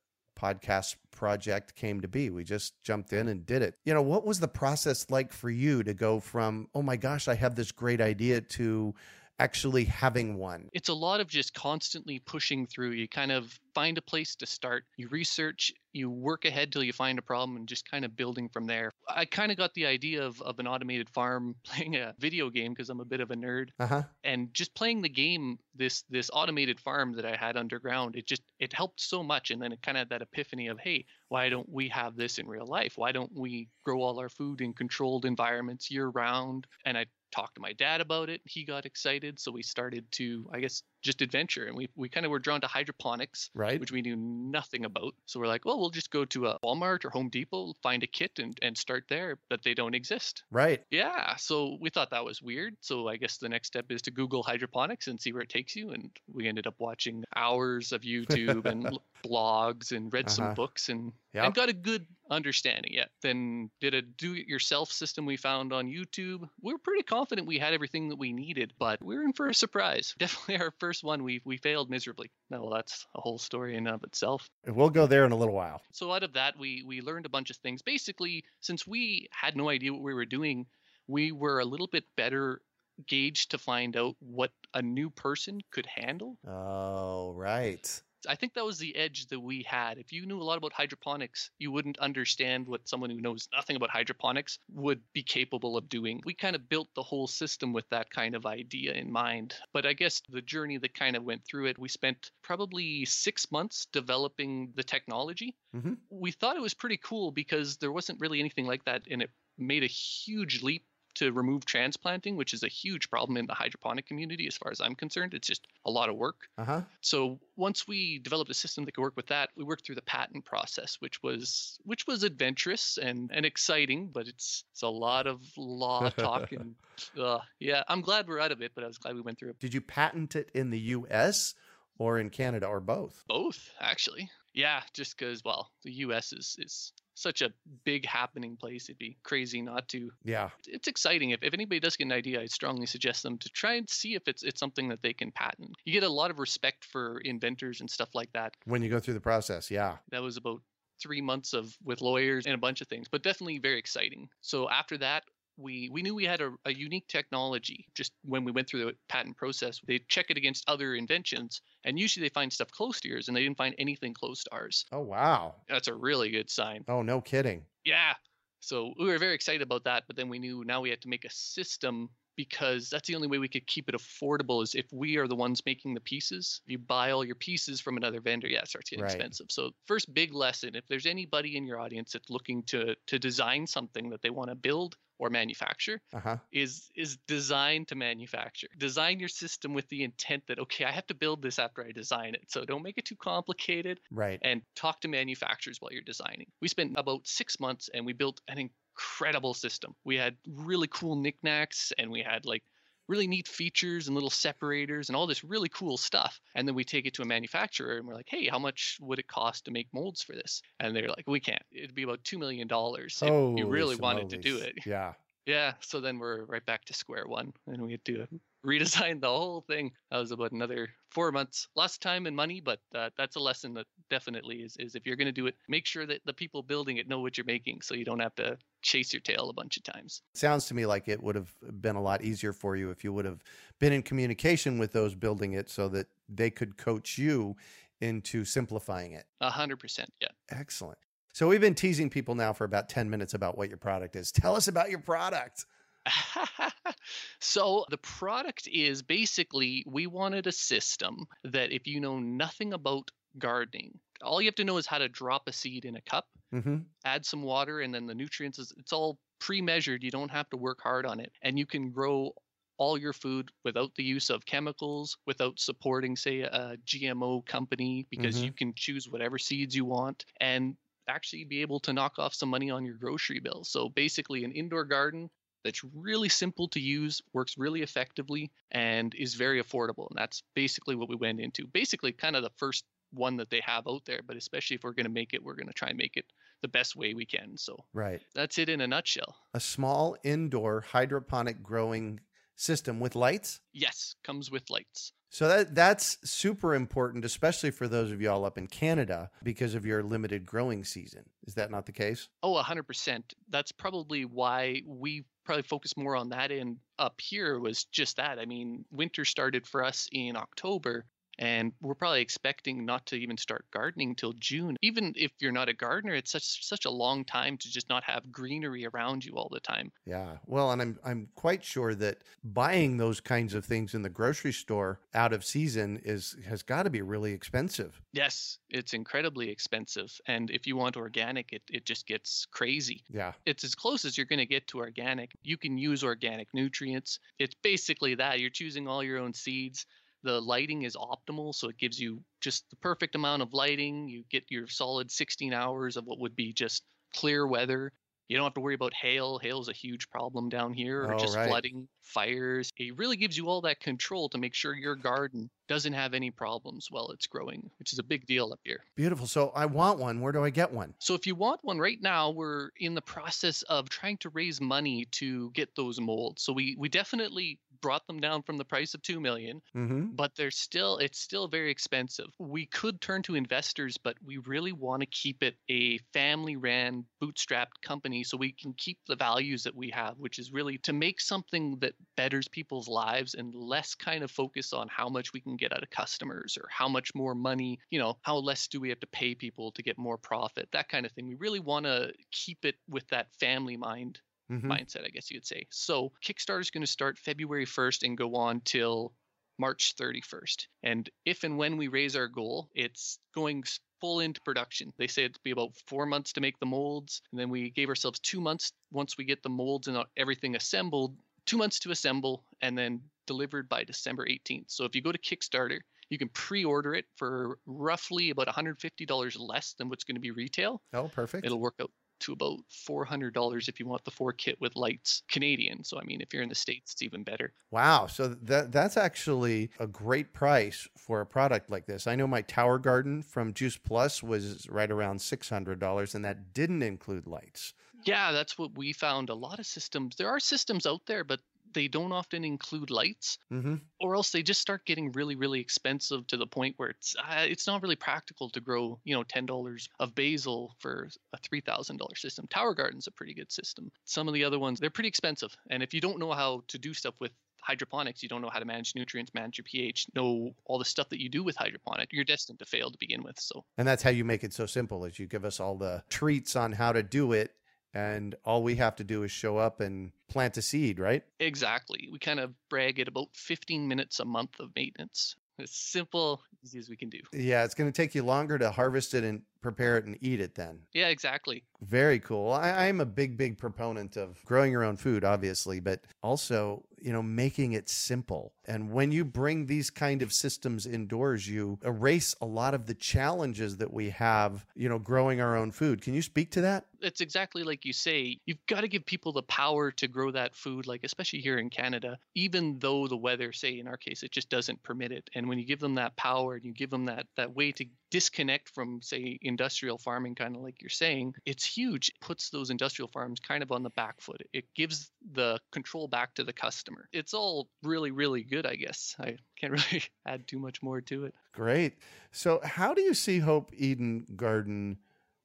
podcast 0.43 0.97
project 1.11 1.77
came 1.77 2.01
to 2.01 2.09
be. 2.09 2.31
We 2.31 2.43
just 2.43 2.83
jumped 2.83 3.13
in 3.13 3.29
and 3.29 3.47
did 3.47 3.63
it. 3.63 3.77
You 3.85 3.95
know, 3.95 4.03
what 4.03 4.27
was 4.27 4.41
the 4.41 4.49
process 4.49 5.09
like 5.09 5.33
for 5.33 5.51
you 5.51 5.83
to 5.85 5.95
go 5.95 6.19
from, 6.19 6.69
"Oh 6.75 6.83
my 6.83 6.97
gosh, 6.97 7.29
I 7.29 7.35
have 7.35 7.55
this 7.55 7.71
great 7.71 8.01
idea" 8.01 8.41
to 8.41 8.95
actually 9.43 9.85
having 9.85 10.39
one? 10.39 10.69
It's 10.73 10.89
a 10.89 10.95
lot 10.95 11.21
of 11.21 11.27
just 11.27 11.53
constantly 11.53 12.21
pushing 12.21 12.67
through. 12.67 12.93
You 12.93 13.09
kind 13.09 13.33
of 13.33 13.59
find 13.75 13.99
a 13.99 14.03
place 14.03 14.37
to 14.37 14.47
start, 14.47 14.85
you 14.97 15.09
research, 15.09 15.73
you 15.93 16.11
work 16.11 16.45
ahead 16.45 16.71
till 16.71 16.85
you 16.85 16.93
find 16.93 17.19
a 17.19 17.23
problem 17.23 17.57
and 17.57 17.69
just 17.69 17.91
kind 17.91 18.05
of 18.05 18.17
building 18.17 18.49
from 18.49 18.67
there. 18.67 18.93
I 19.09 19.25
kind 19.25 19.51
of 19.51 19.59
got 19.59 19.75
the 19.75 19.87
idea 19.87 20.25
of, 20.25 20.41
of 20.43 20.59
an 20.61 20.69
automated 20.69 21.11
farm 21.11 21.57
playing 21.65 21.97
a 21.97 22.15
video 22.19 22.51
game 22.51 22.73
because 22.73 22.89
I'm 22.89 23.01
a 23.01 23.05
bit 23.05 23.21
of 23.21 23.33
a 23.33 23.35
nerd. 23.35 23.71
Uh-huh. 23.81 24.03
And 24.23 24.55
just 24.55 24.75
playing 24.75 25.03
the 25.03 25.09
game, 25.09 25.59
this 25.75 26.05
this 26.09 26.31
automated 26.33 26.79
farm 26.79 27.15
that 27.15 27.27
I 27.27 27.37
had 27.37 27.57
underground, 27.57 28.15
it 28.15 28.27
just 28.27 28.43
it 28.61 28.73
helped 28.73 29.01
so 29.01 29.25
much. 29.25 29.51
And 29.51 29.61
then 29.61 29.73
it 29.73 29.83
kind 29.83 29.97
of 29.97 30.03
had 30.03 30.11
that 30.11 30.23
epiphany 30.23 30.69
of, 30.69 30.79
hey, 30.79 31.05
why 31.29 31.49
don't 31.49 31.69
we 31.69 31.89
have 31.89 32.15
this 32.15 32.39
in 32.39 32.47
real 32.47 32.67
life? 32.67 32.93
Why 32.97 33.11
don't 33.11 33.33
we 33.35 33.69
grow 33.85 34.03
all 34.03 34.21
our 34.21 34.29
food 34.29 34.61
in 34.61 34.73
controlled 34.73 35.25
environments 35.25 35.91
year 35.91 36.09
round? 36.09 36.67
And 36.85 36.97
I 36.97 37.07
talked 37.33 37.55
to 37.57 37.61
my 37.61 37.73
dad 37.73 38.01
about 38.01 38.29
it. 38.31 38.41
He 38.45 38.65
got 38.65 38.87
excited. 38.87 39.41
So 39.41 39.51
we 39.51 39.63
started 39.63 40.05
to, 40.13 40.49
I 40.53 40.61
guess, 40.61 40.83
just 41.03 41.21
adventure. 41.23 41.65
And 41.67 41.77
we, 41.77 41.89
we 41.97 42.09
kind 42.09 42.25
of 42.25 42.31
were 42.31 42.39
drawn 42.39 42.61
to 42.61 42.67
hydroponics, 42.69 43.51
Right. 43.55 43.81
which 43.81 43.91
we 43.91 44.03
knew 44.03 44.15
nothing 44.15 44.85
about. 44.85 45.15
So 45.27 45.41
we're 45.41 45.49
like, 45.49 45.65
well, 45.65 45.81
we'll 45.81 45.91
just 45.91 46.11
go 46.11 46.25
to 46.27 46.47
a 46.49 46.59
Walmart 46.65 47.05
or 47.05 47.11
Home 47.11 47.29
Depot, 47.29 47.75
find 47.83 48.03
a 48.03 48.07
kit 48.07 48.39
and, 48.39 48.57
and 48.63 48.77
start 48.79 49.05
there, 49.09 49.39
but 49.51 49.63
they 49.65 49.75
don't 49.75 49.95
exist. 49.95 50.45
right. 50.53 50.85
Yeah. 50.91 51.35
So 51.37 51.79
we 51.81 51.91
thought 51.91 52.11
that 52.11 52.25
was 52.25 52.41
weird. 52.43 52.77
So 52.81 53.09
I 53.09 53.17
guess 53.17 53.39
the 53.39 53.49
next 53.49 53.69
step 53.69 53.87
is 53.91 54.03
to 54.03 54.11
Google 54.13 54.43
hydroponics 54.43 55.09
and 55.09 55.21
see 55.21 55.33
where 55.33 55.43
it 55.43 55.49
takes 55.49 55.75
you. 55.75 55.91
And 55.91 56.11
we 56.33 56.47
ended 56.47 56.67
up 56.67 56.75
watching 56.79 57.25
hours 57.35 57.93
of 57.93 58.03
YouTube 58.03 58.67
and 58.67 58.99
blogs 59.27 59.93
and 59.93 60.13
read 60.13 60.27
Uh-huh. 60.27 60.35
some 60.35 60.55
books 60.55 60.89
and, 60.89 61.13
Yep. 61.35 61.45
and 61.47 61.55
got 61.55 61.69
a 61.71 61.73
good 61.73 62.07
understanding. 62.33 62.93
Yeah. 62.95 63.07
Then 63.23 63.71
did 63.81 63.95
a 63.95 64.03
do 64.03 64.35
it 64.35 64.47
yourself 64.47 64.91
system 64.91 65.27
we 65.27 65.37
found 65.37 65.73
on 65.73 65.87
YouTube. 65.87 66.49
We 66.61 66.73
are 66.73 66.79
pretty 66.79 67.03
confident 67.03 67.47
we 67.47 67.59
had 67.59 67.75
everything 67.75 68.09
that 68.09 68.19
we 68.19 68.33
needed, 68.33 68.73
but 68.79 69.03
we 69.03 69.17
were 69.17 69.23
in 69.23 69.33
for 69.33 69.49
a 69.49 69.55
surprise. 69.55 70.15
Definitely 70.19 70.65
our 70.65 70.73
first 70.79 71.05
one, 71.05 71.23
we, 71.23 71.41
we 71.45 71.57
failed 71.57 71.91
miserably. 71.91 72.31
No, 72.51 72.63
well, 72.63 72.75
that's 72.75 73.07
a 73.15 73.21
whole 73.21 73.39
story 73.39 73.77
in 73.77 73.87
and 73.87 73.97
of 73.97 74.05
itself. 74.05 74.49
We'll 74.67 74.91
go 74.91 75.07
there 75.07 75.25
in 75.25 75.33
a 75.33 75.37
little 75.37 75.55
while. 75.55 75.83
So 75.93 76.13
out 76.13 76.23
of 76.23 76.35
that, 76.35 76.59
we 76.59 76.85
we 76.87 77.01
learned 77.01 77.27
a 77.27 77.31
bunch 77.31 77.51
of 77.51 77.57
things. 77.57 77.83
Basically, 77.83 78.45
since 78.61 78.87
we 78.87 79.29
had 79.33 79.57
no 79.57 79.69
idea 79.69 79.93
what 79.93 80.03
we 80.03 80.15
were 80.15 80.25
doing, 80.25 80.67
we 81.07 81.33
were 81.33 81.61
a 81.61 81.65
little 81.65 81.89
bit 81.89 82.05
better 82.17 82.61
gauged 83.07 83.51
to 83.51 83.59
find 83.59 83.97
out 83.97 84.17
what 84.21 84.53
a 84.75 84.83
new 84.83 85.11
person 85.11 85.61
could 85.71 85.87
handle. 85.87 86.37
Oh, 86.47 87.33
right. 87.35 88.03
I 88.29 88.37
think 88.37 88.55
that 88.55 88.65
was 88.65 88.79
the 88.79 88.95
edge 88.97 89.27
that 89.27 89.41
we 89.41 89.63
had. 89.63 89.99
If 89.99 90.13
you 90.13 90.27
knew 90.27 90.41
a 90.41 90.45
lot 90.45 90.59
about 90.59 90.73
hydroponics, 90.73 91.51
you 91.59 91.71
wouldn't 91.71 91.99
understand 91.99 92.67
what 92.67 92.89
someone 92.89 93.11
who 93.11 93.21
knows 93.21 93.49
nothing 93.53 93.77
about 93.77 93.91
hydroponics 93.91 94.59
would 94.69 95.03
be 95.13 95.23
capable 95.23 95.77
of 95.77 95.89
doing. 95.89 96.21
We 96.25 96.35
kind 96.35 96.57
of 96.57 96.69
built 96.69 96.89
the 96.95 97.03
whole 97.03 97.27
system 97.27 97.73
with 97.73 97.89
that 97.91 98.11
kind 98.11 98.35
of 98.35 98.47
idea 98.47 98.93
in 98.93 99.11
mind. 99.11 99.55
But 99.73 99.87
I 99.87 99.93
guess 99.93 100.23
the 100.29 100.43
journey 100.43 100.79
that 100.79 100.95
kind 100.95 101.17
of 101.17 101.25
went 101.25 101.45
through 101.47 101.67
it, 101.67 101.79
we 101.79 101.89
spent 101.89 102.31
probably 102.43 103.05
six 103.05 103.51
months 103.51 103.87
developing 103.93 104.73
the 104.75 104.85
technology. 104.85 105.57
Mhm. 105.75 105.97
We 106.11 106.33
thought 106.33 106.57
it 106.57 106.63
was 106.63 106.75
pretty 106.75 106.99
cool 106.99 107.33
because 107.33 107.79
there 107.79 107.93
wasn't 107.93 108.21
really 108.21 108.41
anything 108.41 108.67
like 108.67 108.85
that, 108.85 109.03
and 109.11 109.23
it 109.23 109.31
made 109.59 109.83
a 109.83 109.87
huge 109.89 110.63
leap 110.63 110.87
to 111.15 111.33
remove 111.33 111.65
transplanting, 111.65 112.37
which 112.37 112.55
is 112.55 112.63
a 112.63 112.69
huge 112.69 113.11
problem 113.11 113.37
in 113.37 113.47
the 113.47 113.55
hydroponic 113.55 114.07
community 114.07 114.47
as 114.47 114.57
far 114.57 114.71
as 114.71 114.81
I'm 114.81 114.95
concerned. 114.95 115.35
It's 115.35 115.47
just 115.47 115.67
a 115.85 115.91
lot 115.91 116.09
of 116.09 116.17
work. 116.17 116.37
Uh 116.59 116.65
huh. 116.65 116.81
So 117.01 117.39
once 117.57 117.87
we 117.87 118.19
developed 118.19 118.51
a 118.51 118.55
system 118.55 118.85
that 118.85 118.95
could 118.95 119.03
work 119.03 119.17
with 119.17 119.27
that, 119.29 119.51
we 119.57 119.65
worked 119.65 119.87
through 119.87 119.97
the 119.97 120.03
patent 120.03 120.45
process, 120.45 120.97
which 121.01 121.23
was 121.23 121.79
which 121.85 122.07
was 122.07 122.23
adventurous 122.23 122.99
and, 122.99 123.31
and 123.33 123.45
exciting, 123.45 124.09
but 124.13 124.29
it's 124.29 124.65
it's 124.73 124.83
a 124.83 124.89
lot 124.89 125.27
of 125.27 125.41
law 125.57 126.09
talk 126.17 126.53
and 126.53 126.75
uh, 127.19 127.39
yeah, 127.59 127.83
I'm 127.89 128.01
glad 128.01 128.29
we're 128.29 128.41
out 128.41 128.53
of 128.53 128.63
it, 128.63 128.73
but 128.75 128.85
I 128.85 128.87
was 128.87 128.99
glad 128.99 129.15
we 129.15 129.21
went 129.21 129.39
through 129.39 129.51
it. 129.51 129.59
Did 129.59 129.75
you 129.75 129.81
patent 129.81 130.37
it 130.37 130.51
in 130.55 130.71
the 130.71 130.79
U.S. 130.79 131.55
or 131.99 132.19
in 132.19 132.31
Canada 132.31 132.67
or 132.67 132.81
both? 132.81 133.25
both 133.29 133.71
actually. 133.81 134.31
Yeah, 134.55 134.83
just 134.93 135.17
because 135.17 135.43
well, 135.45 135.71
the 135.83 135.93
U.S. 135.93 136.33
is 136.33 136.57
is 136.59 136.93
such 137.15 137.43
a 137.43 137.53
big 137.85 138.07
happening 138.07 138.57
place. 138.57 138.89
It'd 138.89 138.99
be 138.99 139.17
crazy 139.23 139.63
not 139.63 139.89
to 139.91 140.11
Yeah. 140.25 140.51
it's 140.67 140.89
exciting. 140.89 141.31
If, 141.31 141.43
if 141.43 141.55
anybody 141.55 141.81
does 141.81 141.97
get 141.97 142.05
an 142.07 142.13
idea, 142.13 142.41
I'd 142.41 142.51
strongly 142.51 142.87
suggest 142.87 143.23
them 143.23 143.39
to 143.39 143.49
try 143.51 143.75
and 143.75 143.89
see 143.89 144.15
if 144.15 144.27
it's 144.27 144.43
it's 144.43 144.61
something 144.61 144.89
that 144.89 145.03
they 145.03 145.13
can 145.13 145.31
patent. 145.33 145.77
You 145.85 145.93
get 145.93 146.03
a 146.05 146.09
lot 146.09 146.31
of 146.31 146.39
respect 146.39 146.85
for 146.85 147.21
inventors 147.21 147.81
and 147.81 147.91
stuff 147.91 148.15
like 148.15 148.33
that. 148.33 148.55
When 148.65 148.83
you 148.83 148.89
go 148.89 148.99
through 149.01 149.15
the 149.15 149.21
process, 149.21 149.71
yeah. 149.71 149.99
that 150.11 150.23
was 150.23 150.37
about 150.37 150.63
three 151.03 151.21
months 151.21 151.53
of 151.53 151.77
with 151.85 152.01
lawyers 152.01 152.47
and 152.47 152.55
a 152.55 152.59
bunch 152.59 152.81
of 152.81 152.87
things 152.87 153.09
but 153.11 153.25
definitely 153.25 153.59
very 153.59 153.77
exciting 153.77 154.29
so 154.41 154.71
after 154.71 154.97
that 154.97 155.25
we 155.57 155.89
we 155.91 156.03
knew 156.03 156.15
we 156.15 156.25
had 156.25 156.41
a, 156.41 156.53
a 156.65 156.73
unique 156.75 157.07
technology 157.09 157.87
just 157.95 158.13
when 158.23 158.45
we 158.45 158.53
went 158.53 158.69
through 158.69 158.85
the 158.85 158.97
patent 159.09 159.37
process 159.37 159.81
they 159.87 159.99
check 160.09 160.27
it 160.31 160.37
against 160.37 160.69
other 160.69 160.95
inventions 160.95 161.61
and 161.85 161.99
usually 161.99 162.25
they 162.27 162.33
find 162.33 162.53
stuff 162.53 162.71
close 162.71 163.01
to 163.01 163.09
yours 163.09 163.29
and 163.29 163.37
they 163.37 163.43
didn't 163.43 163.57
find 163.59 163.75
anything 163.79 164.15
close 164.15 164.45
to 164.45 164.53
ours 164.53 164.87
Oh, 164.93 165.01
wow. 165.01 165.67
that's 165.69 165.89
a 165.89 165.95
really 165.95 166.31
good 166.31 166.51
sign 166.51 166.87
Oh, 166.87 167.03
no 167.03 167.21
kidding. 167.21 167.67
yeah 167.85 168.15
so 168.61 168.93
we 168.99 169.07
were 169.07 169.19
very 169.19 169.35
excited 169.35 169.63
about 169.63 169.85
that 169.85 170.05
but 170.07 170.17
then 170.17 170.29
we 170.29 170.39
knew 170.39 170.65
now 170.65 170.81
we 170.81 170.91
had 170.91 171.03
to 171.03 171.09
make 171.09 171.25
a 171.25 171.31
system 171.31 172.09
because 172.37 172.89
that's 172.89 173.09
the 173.09 173.15
only 173.15 173.29
way 173.29 173.39
we 173.39 173.49
could 173.49 173.67
keep 173.67 173.89
it 173.89 173.95
affordable 173.95 174.63
is 174.63 174.75
if 174.75 174.87
we 174.93 175.17
are 175.19 175.29
the 175.29 175.37
ones 175.37 175.61
making 175.67 175.93
the 175.93 176.01
pieces. 176.01 176.63
If 176.65 176.73
you 176.73 176.79
buy 176.79 177.11
all 177.11 177.27
your 177.27 177.35
pieces 177.35 177.79
from 177.79 177.99
another 177.99 178.23
vendor, 178.23 178.49
yeah, 178.49 178.61
it 178.63 178.69
starts 178.69 178.89
getting 178.89 179.03
Right. 179.03 179.05
expensive. 179.05 179.49
So 179.51 179.73
first 179.87 180.15
big 180.15 180.33
lesson, 180.33 180.75
if 180.75 180.89
there's 180.89 181.05
anybody 181.05 181.59
in 181.59 181.67
your 181.67 181.79
audience 181.79 182.13
that's 182.13 182.31
looking 182.31 182.63
to 182.69 182.97
to 183.09 183.19
design 183.19 183.67
something 183.67 184.09
that 184.11 184.23
they 184.23 184.31
want 184.31 184.49
to 184.49 184.55
build 184.55 184.97
or 185.23 185.31
manufacture, 185.31 186.01
Uh 186.13 186.21
huh. 186.21 186.39
is 186.53 186.91
is 186.95 187.17
designed 187.27 187.89
to 187.89 187.95
manufacture. 187.95 188.69
Design 188.77 189.19
your 189.21 189.29
system 189.29 189.73
with 189.75 189.89
the 189.89 190.03
intent 190.05 190.47
that 190.49 190.59
okay, 190.59 190.85
I 190.85 190.91
have 190.91 191.07
to 191.07 191.15
build 191.15 191.43
this 191.43 191.59
after 191.59 191.85
I 191.87 191.93
design 191.93 192.35
it. 192.35 192.51
So 192.51 192.65
don't 192.65 192.83
make 192.83 192.99
it 192.99 193.07
too 193.07 193.17
complicated 193.17 194.01
Right. 194.11 194.43
and 194.43 194.63
talk 194.77 195.01
to 195.03 195.09
manufacturers 195.09 195.79
while 195.81 195.93
you're 195.93 196.03
designing. 196.03 196.47
We 196.61 196.69
spent 196.69 196.99
about 196.99 197.27
six 197.27 197.61
months 197.61 197.89
and 197.95 198.05
we 198.05 198.13
built 198.13 198.41
an 198.49 198.59
incredible 198.59 199.55
system. 199.55 199.95
We 200.05 200.17
had 200.17 200.37
really 200.47 200.89
cool 200.89 201.17
knickknacks 201.17 201.93
and 201.99 202.11
we 202.11 202.23
had 202.23 202.45
like 202.45 202.65
really 203.13 203.27
neat 203.27 203.47
features 203.47 204.09
and 204.09 204.15
little 204.15 204.31
separators 204.31 205.11
and 205.11 205.17
all 205.17 205.27
this 205.27 205.45
really 205.45 205.69
cool 205.69 205.99
stuff. 205.99 206.41
And 206.55 206.67
then 206.67 206.75
we 206.75 206.83
take 206.83 207.05
it 207.05 207.13
to 207.15 207.23
a 207.23 207.27
manufacturer 207.27 207.99
and 207.99 208.07
we're 208.07 208.15
like, 208.15 208.29
hey, 208.29 208.49
how 208.49 208.59
much 208.59 208.97
would 209.03 209.19
it 209.19 209.29
cost 209.29 209.67
to 209.67 209.71
make 209.71 209.89
molds 209.93 210.23
for 210.23 210.33
this? 210.33 210.63
And 210.81 210.97
they're 210.97 211.09
like, 211.09 211.25
we 211.27 211.39
can't. 211.39 211.63
It'd 211.71 211.95
be 211.95 212.05
about 212.05 212.25
$2 212.25 212.39
million 212.39 212.67
if 212.71 213.59
you 213.59 213.67
really 213.67 213.97
wanted 213.97 214.31
to 214.31 214.39
do 214.39 214.57
it. 214.57 214.75
Yeah. 214.87 215.13
Yeah, 215.45 215.73
so 215.81 216.01
then 216.01 216.19
we're 216.21 216.45
right 216.45 216.65
back 216.65 216.85
to 216.85 216.95
square 216.95 217.27
one, 217.27 217.53
and 217.67 217.83
we 217.83 217.91
had 217.91 218.05
to 218.05 218.29
redesign 218.67 219.21
the 219.21 219.29
whole 219.29 219.63
thing. 219.63 219.93
That 220.11 220.19
was 220.19 220.31
about 220.31 220.53
another 220.53 220.89
four 221.11 221.33
months, 221.33 221.69
lost 221.77 222.01
time 222.01 222.27
and 222.27 222.35
money, 222.35 222.61
but 222.61 222.81
uh, 222.95 223.11
that's 223.17 223.37
a 223.37 223.41
lesson 223.41 223.75
that 223.75 223.87
definitely 224.11 224.59
is 224.59 224.77
is 224.79 224.95
if 224.95 225.07
you're 225.07 225.17
going 225.17 225.27
to 225.27 225.33
do 225.33 225.47
it, 225.47 225.57
make 225.69 225.87
sure 225.87 226.07
that 226.07 226.21
the 226.25 226.33
people 226.33 226.63
building 226.63 226.97
it 226.97 227.09
know 227.09 227.21
what 227.21 227.37
you're 227.37 227.45
making, 227.45 227.81
so 227.83 227.95
you 227.95 228.05
don't 228.05 228.21
have 228.21 228.35
to 228.37 228.57
chase 228.83 229.13
your 229.13 229.21
tail 229.21 229.49
a 229.49 229.53
bunch 229.53 229.77
of 229.77 229.83
times. 229.85 230.23
Sounds 230.35 230.67
to 230.67 230.75
me 230.75 230.87
like 230.87 231.09
it 231.09 231.23
would 231.23 231.35
have 231.35 231.53
been 231.81 231.97
a 231.97 232.03
lot 232.03 232.23
easier 232.23 232.53
for 232.53 232.77
you 232.77 232.91
if 232.91 233.05
you 233.05 233.13
would 233.13 233.25
have 233.25 233.43
been 233.79 233.93
in 233.93 234.03
communication 234.03 234.79
with 234.79 234.93
those 234.93 235.15
building 235.15 235.53
it 235.53 235.71
so 235.71 235.89
that 235.89 236.09
they 236.29 236.51
could 236.51 236.77
coach 236.77 237.19
you 237.19 237.57
into 238.01 238.45
simplifying 238.45 239.13
it. 239.13 239.27
A 239.41 239.51
hundred 239.51 239.79
percent, 239.79 240.13
yeah. 240.21 240.29
Excellent. 240.51 240.99
So 241.35 241.49
we've 241.49 241.61
been 241.61 241.75
teasing 241.75 242.11
people 242.11 242.35
now 242.35 242.53
for 242.53 242.65
about 242.65 242.91
10 242.91 243.09
minutes 243.09 243.33
about 243.33 243.57
what 243.57 243.71
your 243.71 243.79
product 243.79 244.17
is. 244.17 244.31
Tell 244.31 244.55
us 244.55 244.69
about 244.69 244.91
your 244.91 244.99
product. 244.99 245.65
so 247.41 247.85
the 247.91 247.99
product 247.99 248.69
is 248.69 249.03
basically 249.03 249.85
we 249.87 250.07
wanted 250.07 250.47
a 250.47 250.53
system 250.53 251.27
that 251.45 251.73
if 251.73 251.87
you 251.87 252.01
know 252.01 252.19
nothing 252.19 252.73
about 252.73 253.11
gardening, 253.39 254.01
all 254.23 254.41
you 254.41 254.47
have 254.47 254.55
to 254.57 254.65
know 254.65 254.77
is 254.77 254.87
how 254.87 254.99
to 254.99 255.09
drop 255.09 255.49
a 255.49 255.53
seed 255.53 255.85
in 255.85 255.97
a 255.97 256.03
cup 256.03 256.27
Mm-hmm. 256.53 256.83
add 257.05 257.27
some 257.27 257.43
water 257.43 257.81
and 257.81 257.95
then 257.95 258.07
the 258.07 258.15
nutrients 258.15 258.59
is 258.59 258.73
it's 258.79 258.93
all 258.93 259.19
pre-measured 259.41 260.03
you 260.05 260.11
don't 260.11 260.31
have 260.31 260.49
to 260.51 260.57
work 260.57 260.81
hard 260.83 261.07
on 261.07 261.21
it 261.21 261.33
and 261.43 261.59
you 261.59 261.67
can 261.67 261.91
grow 261.91 262.33
all 262.79 262.99
your 262.99 263.13
food 263.13 263.51
without 263.65 263.95
the 263.97 264.03
use 264.05 264.31
of 264.31 264.47
chemicals 264.47 265.17
without 265.27 265.59
supporting 265.61 266.17
say 266.17 266.41
a 266.41 266.77
gmo 266.87 267.45
company 267.47 268.07
because 268.11 268.43
Mhm. 268.43 268.45
you 268.45 268.53
can 268.53 268.73
choose 268.77 269.09
whatever 269.09 269.39
seeds 269.39 269.75
you 269.75 269.85
want 269.85 270.25
and 270.41 270.77
actually 271.09 271.45
be 271.45 271.61
able 271.63 271.81
to 271.81 271.93
knock 271.93 272.19
off 272.19 272.35
some 272.35 272.49
money 272.49 272.71
on 272.71 272.85
your 272.85 272.97
grocery 272.97 273.41
bill 273.41 273.65
so 273.65 273.89
basically 273.89 274.45
an 274.45 274.53
indoor 274.53 274.85
garden 274.85 275.29
that's 275.65 275.83
really 275.95 276.29
simple 276.29 276.69
to 276.69 276.81
use, 276.81 277.23
works 277.33 277.57
really 277.57 277.83
effectively, 277.83 278.51
and 278.71 279.15
is 279.15 279.35
very 279.35 279.63
affordable. 279.63 280.09
And 280.11 280.17
that's 280.17 280.43
basically 280.55 280.95
what 280.95 281.09
we 281.09 281.17
went 281.17 281.41
into. 281.41 281.67
Basically, 281.67 282.13
kind 282.13 282.37
of 282.37 282.43
the 282.43 282.51
first 282.57 282.85
one 283.13 283.37
that 283.37 283.51
they 283.51 283.61
have 283.65 283.87
out 283.87 284.05
there, 284.05 284.21
but 284.27 284.37
especially 284.37 284.77
if 284.77 284.85
we're 284.85 284.93
going 284.93 285.07
to 285.07 285.13
make 285.13 285.35
it, 285.35 285.43
we're 285.43 285.55
going 285.55 285.69
to 285.69 285.75
try 285.75 285.89
and 285.89 285.99
make 285.99 286.17
it 286.17 286.25
the 286.63 286.69
best 286.69 286.97
way 286.97 287.15
we 287.15 287.27
can. 287.27 287.57
So, 287.57 287.77
right. 287.93 288.21
That's 288.35 288.59
it 288.59 288.69
in 288.69 288.81
a 288.81 288.87
nutshell. 288.87 289.37
A 289.55 289.61
small 289.61 290.17
indoor 290.25 290.81
hydroponic 290.81 291.63
growing 291.63 292.21
system 292.57 293.01
with 293.01 293.15
lights? 293.15 293.61
Yes, 293.73 294.15
comes 294.25 294.51
with 294.51 294.71
lights. 294.71 295.13
So 295.33 295.49
that 295.49 295.75
that's 295.75 296.19
super 296.31 296.75
important, 296.75 297.25
especially 297.25 297.71
for 297.71 297.89
those 297.89 298.13
of 298.13 298.21
y'all 298.21 298.45
up 298.45 298.59
in 298.59 298.67
Canada 298.67 299.31
because 299.43 299.75
of 299.75 299.87
your 299.87 300.03
limited 300.03 300.45
growing 300.45 300.85
season. 300.85 301.25
Is 301.47 301.55
that 301.55 301.71
not 301.71 301.87
the 301.87 301.93
case? 301.93 302.29
Oh, 302.43 302.55
hundred 302.57 302.83
percent. 302.83 303.33
That's 303.49 303.73
probably 303.73 304.27
why 304.27 304.83
we 304.87 305.25
probably 305.45 305.63
focus 305.63 305.97
more 305.97 306.17
on 306.17 306.29
that 306.29 306.51
end 306.53 306.77
up 306.99 307.19
here 307.19 307.59
was 307.59 307.85
just 307.85 308.19
that. 308.19 308.39
I 308.39 308.45
mean, 308.45 308.85
winter 308.91 309.25
started 309.25 309.67
for 309.67 309.83
us 309.83 310.07
in 310.13 310.37
October 310.37 311.07
and 311.39 311.73
we're 311.81 311.95
probably 311.95 312.21
expecting 312.21 312.85
not 312.85 313.07
to 313.07 313.17
even 313.17 313.37
start 313.37 313.65
gardening 313.73 314.15
till 314.15 314.33
June. 314.35 314.77
Even 314.83 315.13
if 315.17 315.33
you're 315.41 315.53
not 315.53 315.69
a 315.69 315.75
gardener, 315.75 316.15
it's 316.15 316.33
such 316.33 316.65
such 316.65 316.85
a 316.85 316.91
long 316.91 317.25
time 317.25 317.57
to 317.59 317.71
just 317.71 317.89
not 317.89 318.05
have 318.05 318.31
greenery 318.31 318.87
around 318.87 319.25
you 319.25 319.35
all 319.35 319.49
the 319.51 319.61
time. 319.61 319.91
Yeah. 320.05 320.37
Well, 320.47 320.73
and 320.73 320.83
I'm 320.83 320.99
I'm 321.05 321.29
quite 321.35 321.65
sure 321.65 321.95
that 321.97 322.19
buying 322.45 322.97
those 322.97 323.21
kinds 323.21 323.55
of 323.55 323.65
things 323.65 323.95
in 323.95 324.03
the 324.03 324.11
grocery 324.11 324.53
store 324.53 325.01
out 325.15 325.33
of 325.33 325.45
season 325.45 326.01
is 326.05 326.37
has 326.47 326.63
got 326.63 326.85
to 326.85 326.91
be 326.91 327.03
really 327.03 327.33
expensive. 327.33 328.01
Yes, 328.13 328.59
it's 328.69 328.95
incredibly 328.95 329.51
expensive. 329.51 330.13
And 330.27 330.51
if 330.51 330.67
you 330.67 330.77
want 330.77 330.97
organic, 330.97 331.53
it, 331.53 331.63
it 331.71 331.85
just 331.87 332.07
gets 332.07 332.47
crazy. 332.47 333.05
Yeah. 333.11 333.33
It's 333.47 333.65
as 333.65 333.75
close 333.75 334.05
as 334.05 334.17
you're 334.17 334.27
going 334.27 334.39
to 334.39 334.47
get 334.47 334.69
to 334.69 334.79
organic. 334.79 335.33
You 335.43 335.57
can 335.57 335.79
use 335.79 336.05
organic 336.05 336.49
nutrients. 336.53 337.19
It's 337.39 337.55
basically 337.55 338.17
that. 338.17 338.41
You're 338.41 338.51
choosing 338.51 338.87
all 338.87 339.03
your 339.03 339.19
own 339.19 339.35
seeds 339.35 339.87
the 340.23 340.41
lighting 340.41 340.83
is 340.83 340.97
optimal 340.97 341.55
so 341.55 341.69
it 341.69 341.79
gives 341.79 341.99
you 341.99 342.23
just 342.41 342.69
the 342.71 342.77
perfect 342.77 343.15
amount 343.15 343.43
of 343.43 343.53
lighting 343.53 344.09
you 344.09 344.25
get 344.31 344.45
your 344.49 344.67
solid 344.67 345.11
16 345.11 345.53
hours 345.53 345.97
of 345.97 346.05
what 346.07 346.19
would 346.19 346.37
be 346.37 346.53
just 346.53 346.83
clear 347.15 347.47
weather. 347.47 347.93
You 348.29 348.39
don't 348.39 348.45
have 348.45 348.55
to 348.55 348.61
worry 348.61 348.75
about 348.75 348.95
hail. 348.95 349.39
Hail 349.39 349.61
is 349.61 349.69
a 349.69 349.75
huge 349.75 350.09
problem 350.09 350.49
down 350.49 350.73
here 350.73 351.03
or 351.05 351.15
oh, 351.15 351.19
just 351.19 351.37
right. 351.37 351.49
flooding 351.49 351.87
fires. 352.01 352.71
It 352.79 352.97
really 352.97 353.17
gives 353.17 353.37
you 353.37 353.49
all 353.49 353.61
that 353.63 353.81
control 353.81 354.31
to 354.31 354.39
make 354.39 354.55
sure 354.55 354.75
your 354.75 354.95
garden 354.95 355.51
doesn't 355.69 355.93
have 355.93 356.15
any 356.15 356.31
problems 356.31 356.87
while 356.91 357.11
it's 357.11 357.27
growing 357.27 357.71
which 357.79 357.93
is 357.93 357.99
a 357.99 358.03
big 358.03 358.25
deal 358.25 358.53
up 358.53 358.61
here. 358.63 358.81
Beautiful. 358.97 359.27
So 359.27 359.53
i 359.55 359.67
want 359.67 359.99
one. 359.99 360.21
Where 360.21 360.33
do 360.33 360.43
i 360.45 360.51
get 360.51 360.73
one? 360.73 360.95
So 360.99 361.15
if 361.15 361.27
you 361.27 361.35
want 361.35 361.61
one 361.63 361.79
right 361.79 362.01
now 362.01 362.31
we're 362.31 362.71
in 362.79 362.95
the 362.95 363.03
process 363.03 363.63
of 363.63 363.91
trying 363.91 364.17
to 364.19 364.31
raise 364.31 364.61
money 364.61 365.07
to 365.13 365.51
get 365.51 365.75
those 365.77 366.01
molds. 366.01 366.43
So 366.43 366.55
we 366.55 366.77
we 366.79 366.89
definitely 366.89 367.59
brought 367.83 368.07
them 368.07 368.21
down 368.21 368.43
from 368.43 368.57
the 368.57 368.65
price 368.65 368.95
of 368.95 369.03
2 369.03 369.21
million 369.21 369.61
mm-hmm. 369.77 370.07
but 370.15 370.33
they're 370.37 370.51
still 370.51 370.99
it's 370.99 371.21
still 371.21 371.49
very 371.49 371.71
expensive. 371.71 372.29
We 372.39 372.67
could 372.67 373.01
turn 373.01 373.23
to 373.23 373.35
investors 373.35 373.99
but 373.99 374.17
we 374.25 374.39
really 374.39 374.73
want 374.73 375.01
to 375.01 375.07
keep 375.07 375.43
it 375.43 375.57
a 375.69 375.99
family 376.13 376.57
ran 376.57 377.05
bootstrapped 377.23 377.83
company 377.83 378.25
so 378.25 378.37
we 378.37 378.53
can 378.53 378.73
keep 378.73 378.99
the 379.07 379.17
values 379.17 379.65
that 379.65 379.77
we 379.77 379.91
have 379.91 380.19
which 380.19 380.39
is 380.39 380.53
really 380.53 380.79
to 380.79 380.93
make 380.93 381.21
something 381.21 381.79
that 381.81 381.95
betters 382.17 382.49
people's 382.49 382.89
lives 382.89 383.35
and 383.35 383.55
less 383.55 383.95
kind 383.95 384.25
of 384.25 384.31
focus 384.31 384.73
on 384.73 384.89
how 384.89 385.09
much 385.09 385.33
we 385.33 385.41
can 385.41 385.57
get 385.57 385.73
out 385.73 385.83
of 385.83 385.91
customers 385.91 386.57
or 386.57 386.69
how 386.71 386.89
much 386.89 387.15
more 387.15 387.35
money 387.35 387.79
you 387.91 387.99
know 387.99 388.17
how 388.23 388.37
less 388.37 388.69
do 388.69 388.81
we 388.81 388.89
have 388.89 389.01
to 389.01 389.07
pay 389.09 389.35
people 389.35 389.71
to 389.73 389.83
get 389.83 389.99
more 389.99 390.17
profit 390.19 390.69
that 390.73 390.89
kind 390.89 391.07
of 391.07 391.13
thing. 391.13 391.27
We 391.27 391.35
really 391.35 391.61
want 391.61 391.87
to 391.87 392.13
keep 392.31 392.65
it 392.65 392.77
with 392.89 393.07
that 393.09 393.29
family 393.39 393.77
mind 393.77 394.21
mm-hmm. 394.51 394.71
mindset, 394.71 395.05
I 395.05 395.09
guess 395.09 395.31
you'd 395.31 395.47
say. 395.47 395.67
So 395.71 396.13
Kickstarter 396.25 396.61
is 396.61 396.71
going 396.71 396.85
to 396.85 396.91
start 396.91 397.19
February 397.19 397.67
1st 397.67 398.05
and 398.05 398.19
go 398.19 398.35
on 398.37 398.61
till 398.65 399.13
March 399.59 399.95
31st. 399.97 400.67
And 400.83 401.09
if 401.25 401.45
and 401.45 401.59
when 401.59 401.77
we 401.77 401.89
raise 401.89 402.17
our 402.17 402.29
goal, 402.29 402.69
it's 402.75 403.19
going 403.35 403.65
full 404.01 404.21
into 404.21 404.41
production. 404.41 404.93
They 404.99 405.07
say 405.07 405.25
it'd 405.25 405.39
be 405.45 405.53
about 405.53 405.77
four 405.87 406.07
months 406.07 406.33
to 406.33 406.41
make 406.41 406.59
the 406.59 406.67
molds, 406.67 407.23
and 407.31 407.41
then 407.41 407.51
we 407.51 407.71
gave 407.71 407.89
ourselves 407.89 408.19
two 408.19 408.41
months 408.41 408.73
once 408.91 409.17
we 409.17 409.25
get 409.25 409.43
the 409.43 409.49
molds 409.49 409.89
and 409.89 409.99
everything 410.17 410.57
assembled, 410.57 411.17
two 411.47 411.57
months 411.57 411.79
to 411.81 411.91
assemble, 411.91 412.45
and 412.61 412.77
then 412.77 413.03
delivered 413.27 413.69
by 413.69 413.85
December 413.85 414.27
18th. 414.27 414.65
So 414.69 414.85
if 414.85 414.97
you 414.97 415.03
go 415.03 415.13
to 415.13 415.19
Kickstarter, 415.19 415.79
you 416.11 416.19
can 416.19 416.29
pre-order 416.31 416.95
it 416.95 417.07
for 417.17 417.59
roughly 417.65 418.31
about 418.31 418.49
$150 418.49 419.37
less 419.39 419.75
than 419.79 419.89
what's 419.89 420.05
going 420.05 420.17
to 420.17 420.21
be 420.21 420.31
retail. 420.31 420.83
Oh, 420.93 421.09
perfect. 421.09 421.47
It'll 421.47 421.61
work 421.61 421.77
out 421.81 421.91
to 422.23 422.33
about 422.33 422.59
$400 422.71 423.69
if 423.69 423.79
you 423.79 423.87
want 423.87 424.05
the 424.05 424.11
four 424.11 424.33
kit 424.33 424.57
with 424.61 424.77
lights 424.77 425.23
Canadian. 425.29 425.85
So, 425.85 425.99
I 425.99 426.05
mean, 426.05 426.21
if 426.21 426.33
you're 426.33 426.43
in 426.43 426.49
the 426.49 426.55
States, 426.55 426.93
it's 426.93 427.03
even 427.03 427.23
better. 427.23 427.53
Wow. 427.71 428.07
So 428.07 428.29
that 428.29 428.73
that's 428.73 428.97
actually 428.97 429.71
a 429.79 429.87
great 429.87 430.33
price 430.33 430.89
for 430.97 431.21
a 431.21 431.27
product 431.27 431.71
like 431.71 431.87
this. 431.87 432.07
I 432.07 432.17
know 432.17 432.27
my 432.27 432.43
tower 432.43 432.79
garden 432.79 433.23
from 433.23 433.53
Juice 433.53 433.77
Plus 433.77 434.23
was 434.23 434.69
right 434.69 434.91
around 434.91 435.19
$600, 435.19 436.15
and 436.15 436.25
that 436.25 436.55
didn't 436.55 436.83
include 436.83 437.27
lights. 437.27 437.75
Yeah, 438.05 438.33
that's 438.33 438.59
what 438.59 438.77
we 438.77 438.93
found. 438.93 439.29
A 439.29 439.35
lot 439.35 439.59
of 439.59 439.67
systems, 439.67 440.17
there 440.17 440.29
are 440.29 440.41
systems 440.41 440.87
out 440.87 441.03
there, 441.07 441.23
but 441.25 441.41
they 441.75 441.89
don't 441.89 442.13
often 442.13 442.45
include 442.45 442.91
lights, 442.91 443.39
mm-hmm. 443.53 443.77
or 444.01 444.15
else 444.15 444.31
they 444.31 444.43
just 444.43 444.61
start 444.61 444.85
getting 444.85 445.13
really, 445.13 445.37
really 445.37 445.61
expensive 445.61 446.27
to 446.29 446.37
the 446.37 446.47
point 446.47 446.75
where 446.77 446.91
it's 446.91 447.15
uh, 447.19 447.45
it's 447.49 447.67
not 447.67 447.83
really 447.83 447.97
practical 447.97 448.51
to 448.51 448.61
grow, 448.61 448.99
you 449.05 449.15
know, 449.15 449.23
ten 449.23 449.47
dollars 449.47 449.89
of 450.01 450.15
basil 450.15 450.75
for 450.79 451.09
a 451.33 451.39
three 451.39 451.61
thousand 451.61 451.99
dollar 451.99 452.15
system. 452.15 452.47
Tower 452.49 452.75
Garden's 452.75 453.07
a 453.07 453.13
pretty 453.13 453.35
good 453.35 453.51
system. 453.51 453.91
Some 454.05 454.29
of 454.29 454.35
the 454.35 454.45
other 454.45 454.59
ones 454.59 454.81
they're 454.81 454.91
pretty 454.91 455.09
expensive, 455.09 455.57
and 455.71 455.83
if 455.83 455.95
you 455.95 456.01
don't 456.01 456.19
know 456.19 456.33
how 456.33 456.63
to 456.69 456.79
do 456.79 456.95
stuff 456.95 457.15
with 457.21 457.33
hydroponics, 457.65 458.25
you 458.25 458.29
don't 458.29 458.43
know 458.43 458.51
how 458.53 458.59
to 458.59 458.65
manage 458.65 458.93
nutrients, 458.97 459.33
manage 459.35 459.57
your 459.57 459.65
pH, 459.65 460.09
know 460.17 460.51
all 460.65 460.81
the 460.81 460.85
stuff 460.85 461.09
that 461.11 461.21
you 461.21 461.29
do 461.29 461.45
with 461.45 461.55
hydroponic, 461.55 462.09
you're 462.13 462.25
destined 462.25 462.59
to 462.59 462.65
fail 462.65 462.91
to 462.91 462.99
begin 462.99 463.23
with. 463.23 463.39
So, 463.39 463.65
and 463.79 463.87
that's 463.87 464.03
how 464.03 464.11
you 464.11 464.25
make 464.25 464.43
it 464.43 464.53
so 464.53 464.67
simple, 464.67 465.05
is 465.05 465.21
you 465.21 465.29
give 465.29 465.45
us 465.45 465.61
all 465.61 465.77
the 465.77 466.03
treats 466.11 466.57
on 466.57 466.73
how 466.73 466.91
to 466.91 467.05
do 467.05 467.31
it, 467.31 467.53
and 467.95 468.35
all 468.45 468.63
we 468.63 468.77
have 468.77 468.97
to 468.97 469.05
do 469.05 469.23
is 469.23 469.31
show 469.31 469.59
up 469.59 469.81
and 469.81 470.13
plant 470.29 470.57
a 470.57 470.63
seed, 470.63 470.99
right? 470.99 471.25
Exactly. 471.41 472.09
We 472.11 472.19
kind 472.19 472.41
of 472.41 472.53
brag 472.69 472.99
at 473.01 473.09
about 473.09 473.29
15 473.35 473.87
minutes 473.87 474.21
a 474.21 474.25
month 474.25 474.61
of 474.61 474.71
maintenance. 474.75 475.37
As 475.59 475.71
simple, 475.71 476.43
easy 476.65 476.79
as 476.79 476.89
we 476.89 476.97
can 476.97 477.11
do. 477.11 477.21
Yeah, 477.33 477.65
it's 477.65 477.75
going 477.75 477.91
to 477.91 477.97
take 477.97 478.15
you 478.15 478.23
longer 478.23 478.59
to 478.59 478.71
harvest 478.71 479.13
it 479.13 479.23
and 479.23 479.43
prepare 479.61 479.99
it 479.99 480.07
and 480.07 480.17
eat 480.21 480.41
it 480.41 480.55
then. 480.55 480.81
Yeah, 480.93 481.09
exactly. 481.09 481.63
Very 481.83 482.19
cool. 482.19 482.53
I, 482.53 482.87
am 482.87 483.01
a 483.01 483.07
big, 483.07 483.37
big 483.37 483.59
proponent 483.59 484.17
of 484.17 484.43
growing 484.45 484.73
your 484.73 484.83
own 484.83 484.97
food, 484.97 485.25
obviously, 485.25 485.79
but 485.79 486.01
also, 486.23 486.85
you 487.01 487.13
know, 487.13 487.23
making 487.23 487.75
it 487.75 487.89
simple. 487.89 488.55
And 488.67 488.91
when 488.93 489.13
you 489.13 489.25
bring 489.25 489.67
these 489.67 489.91
kind 489.91 490.23
of 490.23 490.33
systems 490.33 490.87
indoors, 490.87 491.47
you 491.47 491.79
erase 491.85 492.35
a 492.41 492.47
lot 492.47 492.75
of 492.75 492.87
the 492.87 492.95
challenges 492.95 493.77
that 493.77 493.93
we 493.93 494.11
have, 494.11 494.67
you 494.75 494.89
know, 494.89 494.99
growing 494.99 495.41
our 495.41 495.57
own 495.57 495.71
food. 495.71 496.03
Can 496.03 496.15
you 496.15 496.23
speak 496.23 496.51
to 496.53 496.63
that? 496.63 496.87
It's 497.03 497.21
exactly 497.21 497.63
like 497.63 497.85
you 497.85 497.93
say. 497.93 498.39
You've 498.47 498.65
got 498.67 498.83
to 498.83 498.89
give 498.89 499.05
people 499.05 499.33
the 499.33 499.43
power 499.43 499.91
to 499.93 500.09
grow 500.09 500.31
that 500.31 500.55
food, 500.55 500.87
like 500.87 501.05
especially 501.05 501.41
here 501.41 501.59
in 501.59 501.71
Canada, 501.71 502.19
even 502.35 502.79
though 502.79 503.09
the 503.09 503.17
weather, 503.17 503.53
say 503.53 503.79
in 503.79 503.89
our 503.89 503.97
case, 503.97 504.23
it 504.23 504.31
just 504.31 504.49
doesn't 504.49 504.83
permit 504.83 505.13
it. 505.13 505.29
And 505.35 505.49
when 505.49 505.59
you 505.59 505.67
give 505.67 505.81
them 505.81 505.97
that 505.97 506.17
power 506.17 506.55
and 506.55 506.65
you 506.65 506.73
give 506.73 506.91
them 506.91 507.07
that 507.07 507.27
that 507.37 507.55
way 507.55 507.73
to 507.73 507.87
disconnect 508.11 508.69
from, 508.69 509.01
say, 509.03 509.39
industrial 509.43 509.99
farming, 509.99 510.35
kind 510.35 510.55
of 510.55 510.63
like 510.63 510.81
you're 510.81 510.91
saying, 510.91 511.35
it's 511.47 511.65
huge. 511.65 512.11
It 512.11 512.21
puts 512.21 512.51
those 512.51 512.71
industrial 512.71 513.09
farms 513.09 513.41
kind 513.41 513.63
of 513.63 513.73
on 513.73 513.83
the 513.83 513.91
back 513.91 514.21
foot. 514.21 514.43
It 514.53 514.67
gives 514.75 515.11
the 515.33 515.59
control 515.73 516.09
back 516.09 516.35
to 516.35 516.45
the 516.45 516.53
customer. 516.53 517.09
It's 517.13 517.35
all 517.35 517.69
really, 517.83 518.11
really 518.11 518.43
good, 518.43 518.67
I 518.67 518.77
guess. 518.77 519.17
I 519.19 519.37
can't 519.59 519.73
really 519.93 520.05
add 520.27 520.47
too 520.47 520.59
much 520.59 520.83
more 520.83 521.01
to 521.03 521.25
it. 521.25 521.35
Great. 521.53 521.95
So, 522.31 522.61
how 522.63 522.95
do 522.95 523.03
you 523.03 523.15
see 523.15 523.39
Hope 523.39 523.73
Eden 523.75 524.27
Garden 524.37 524.99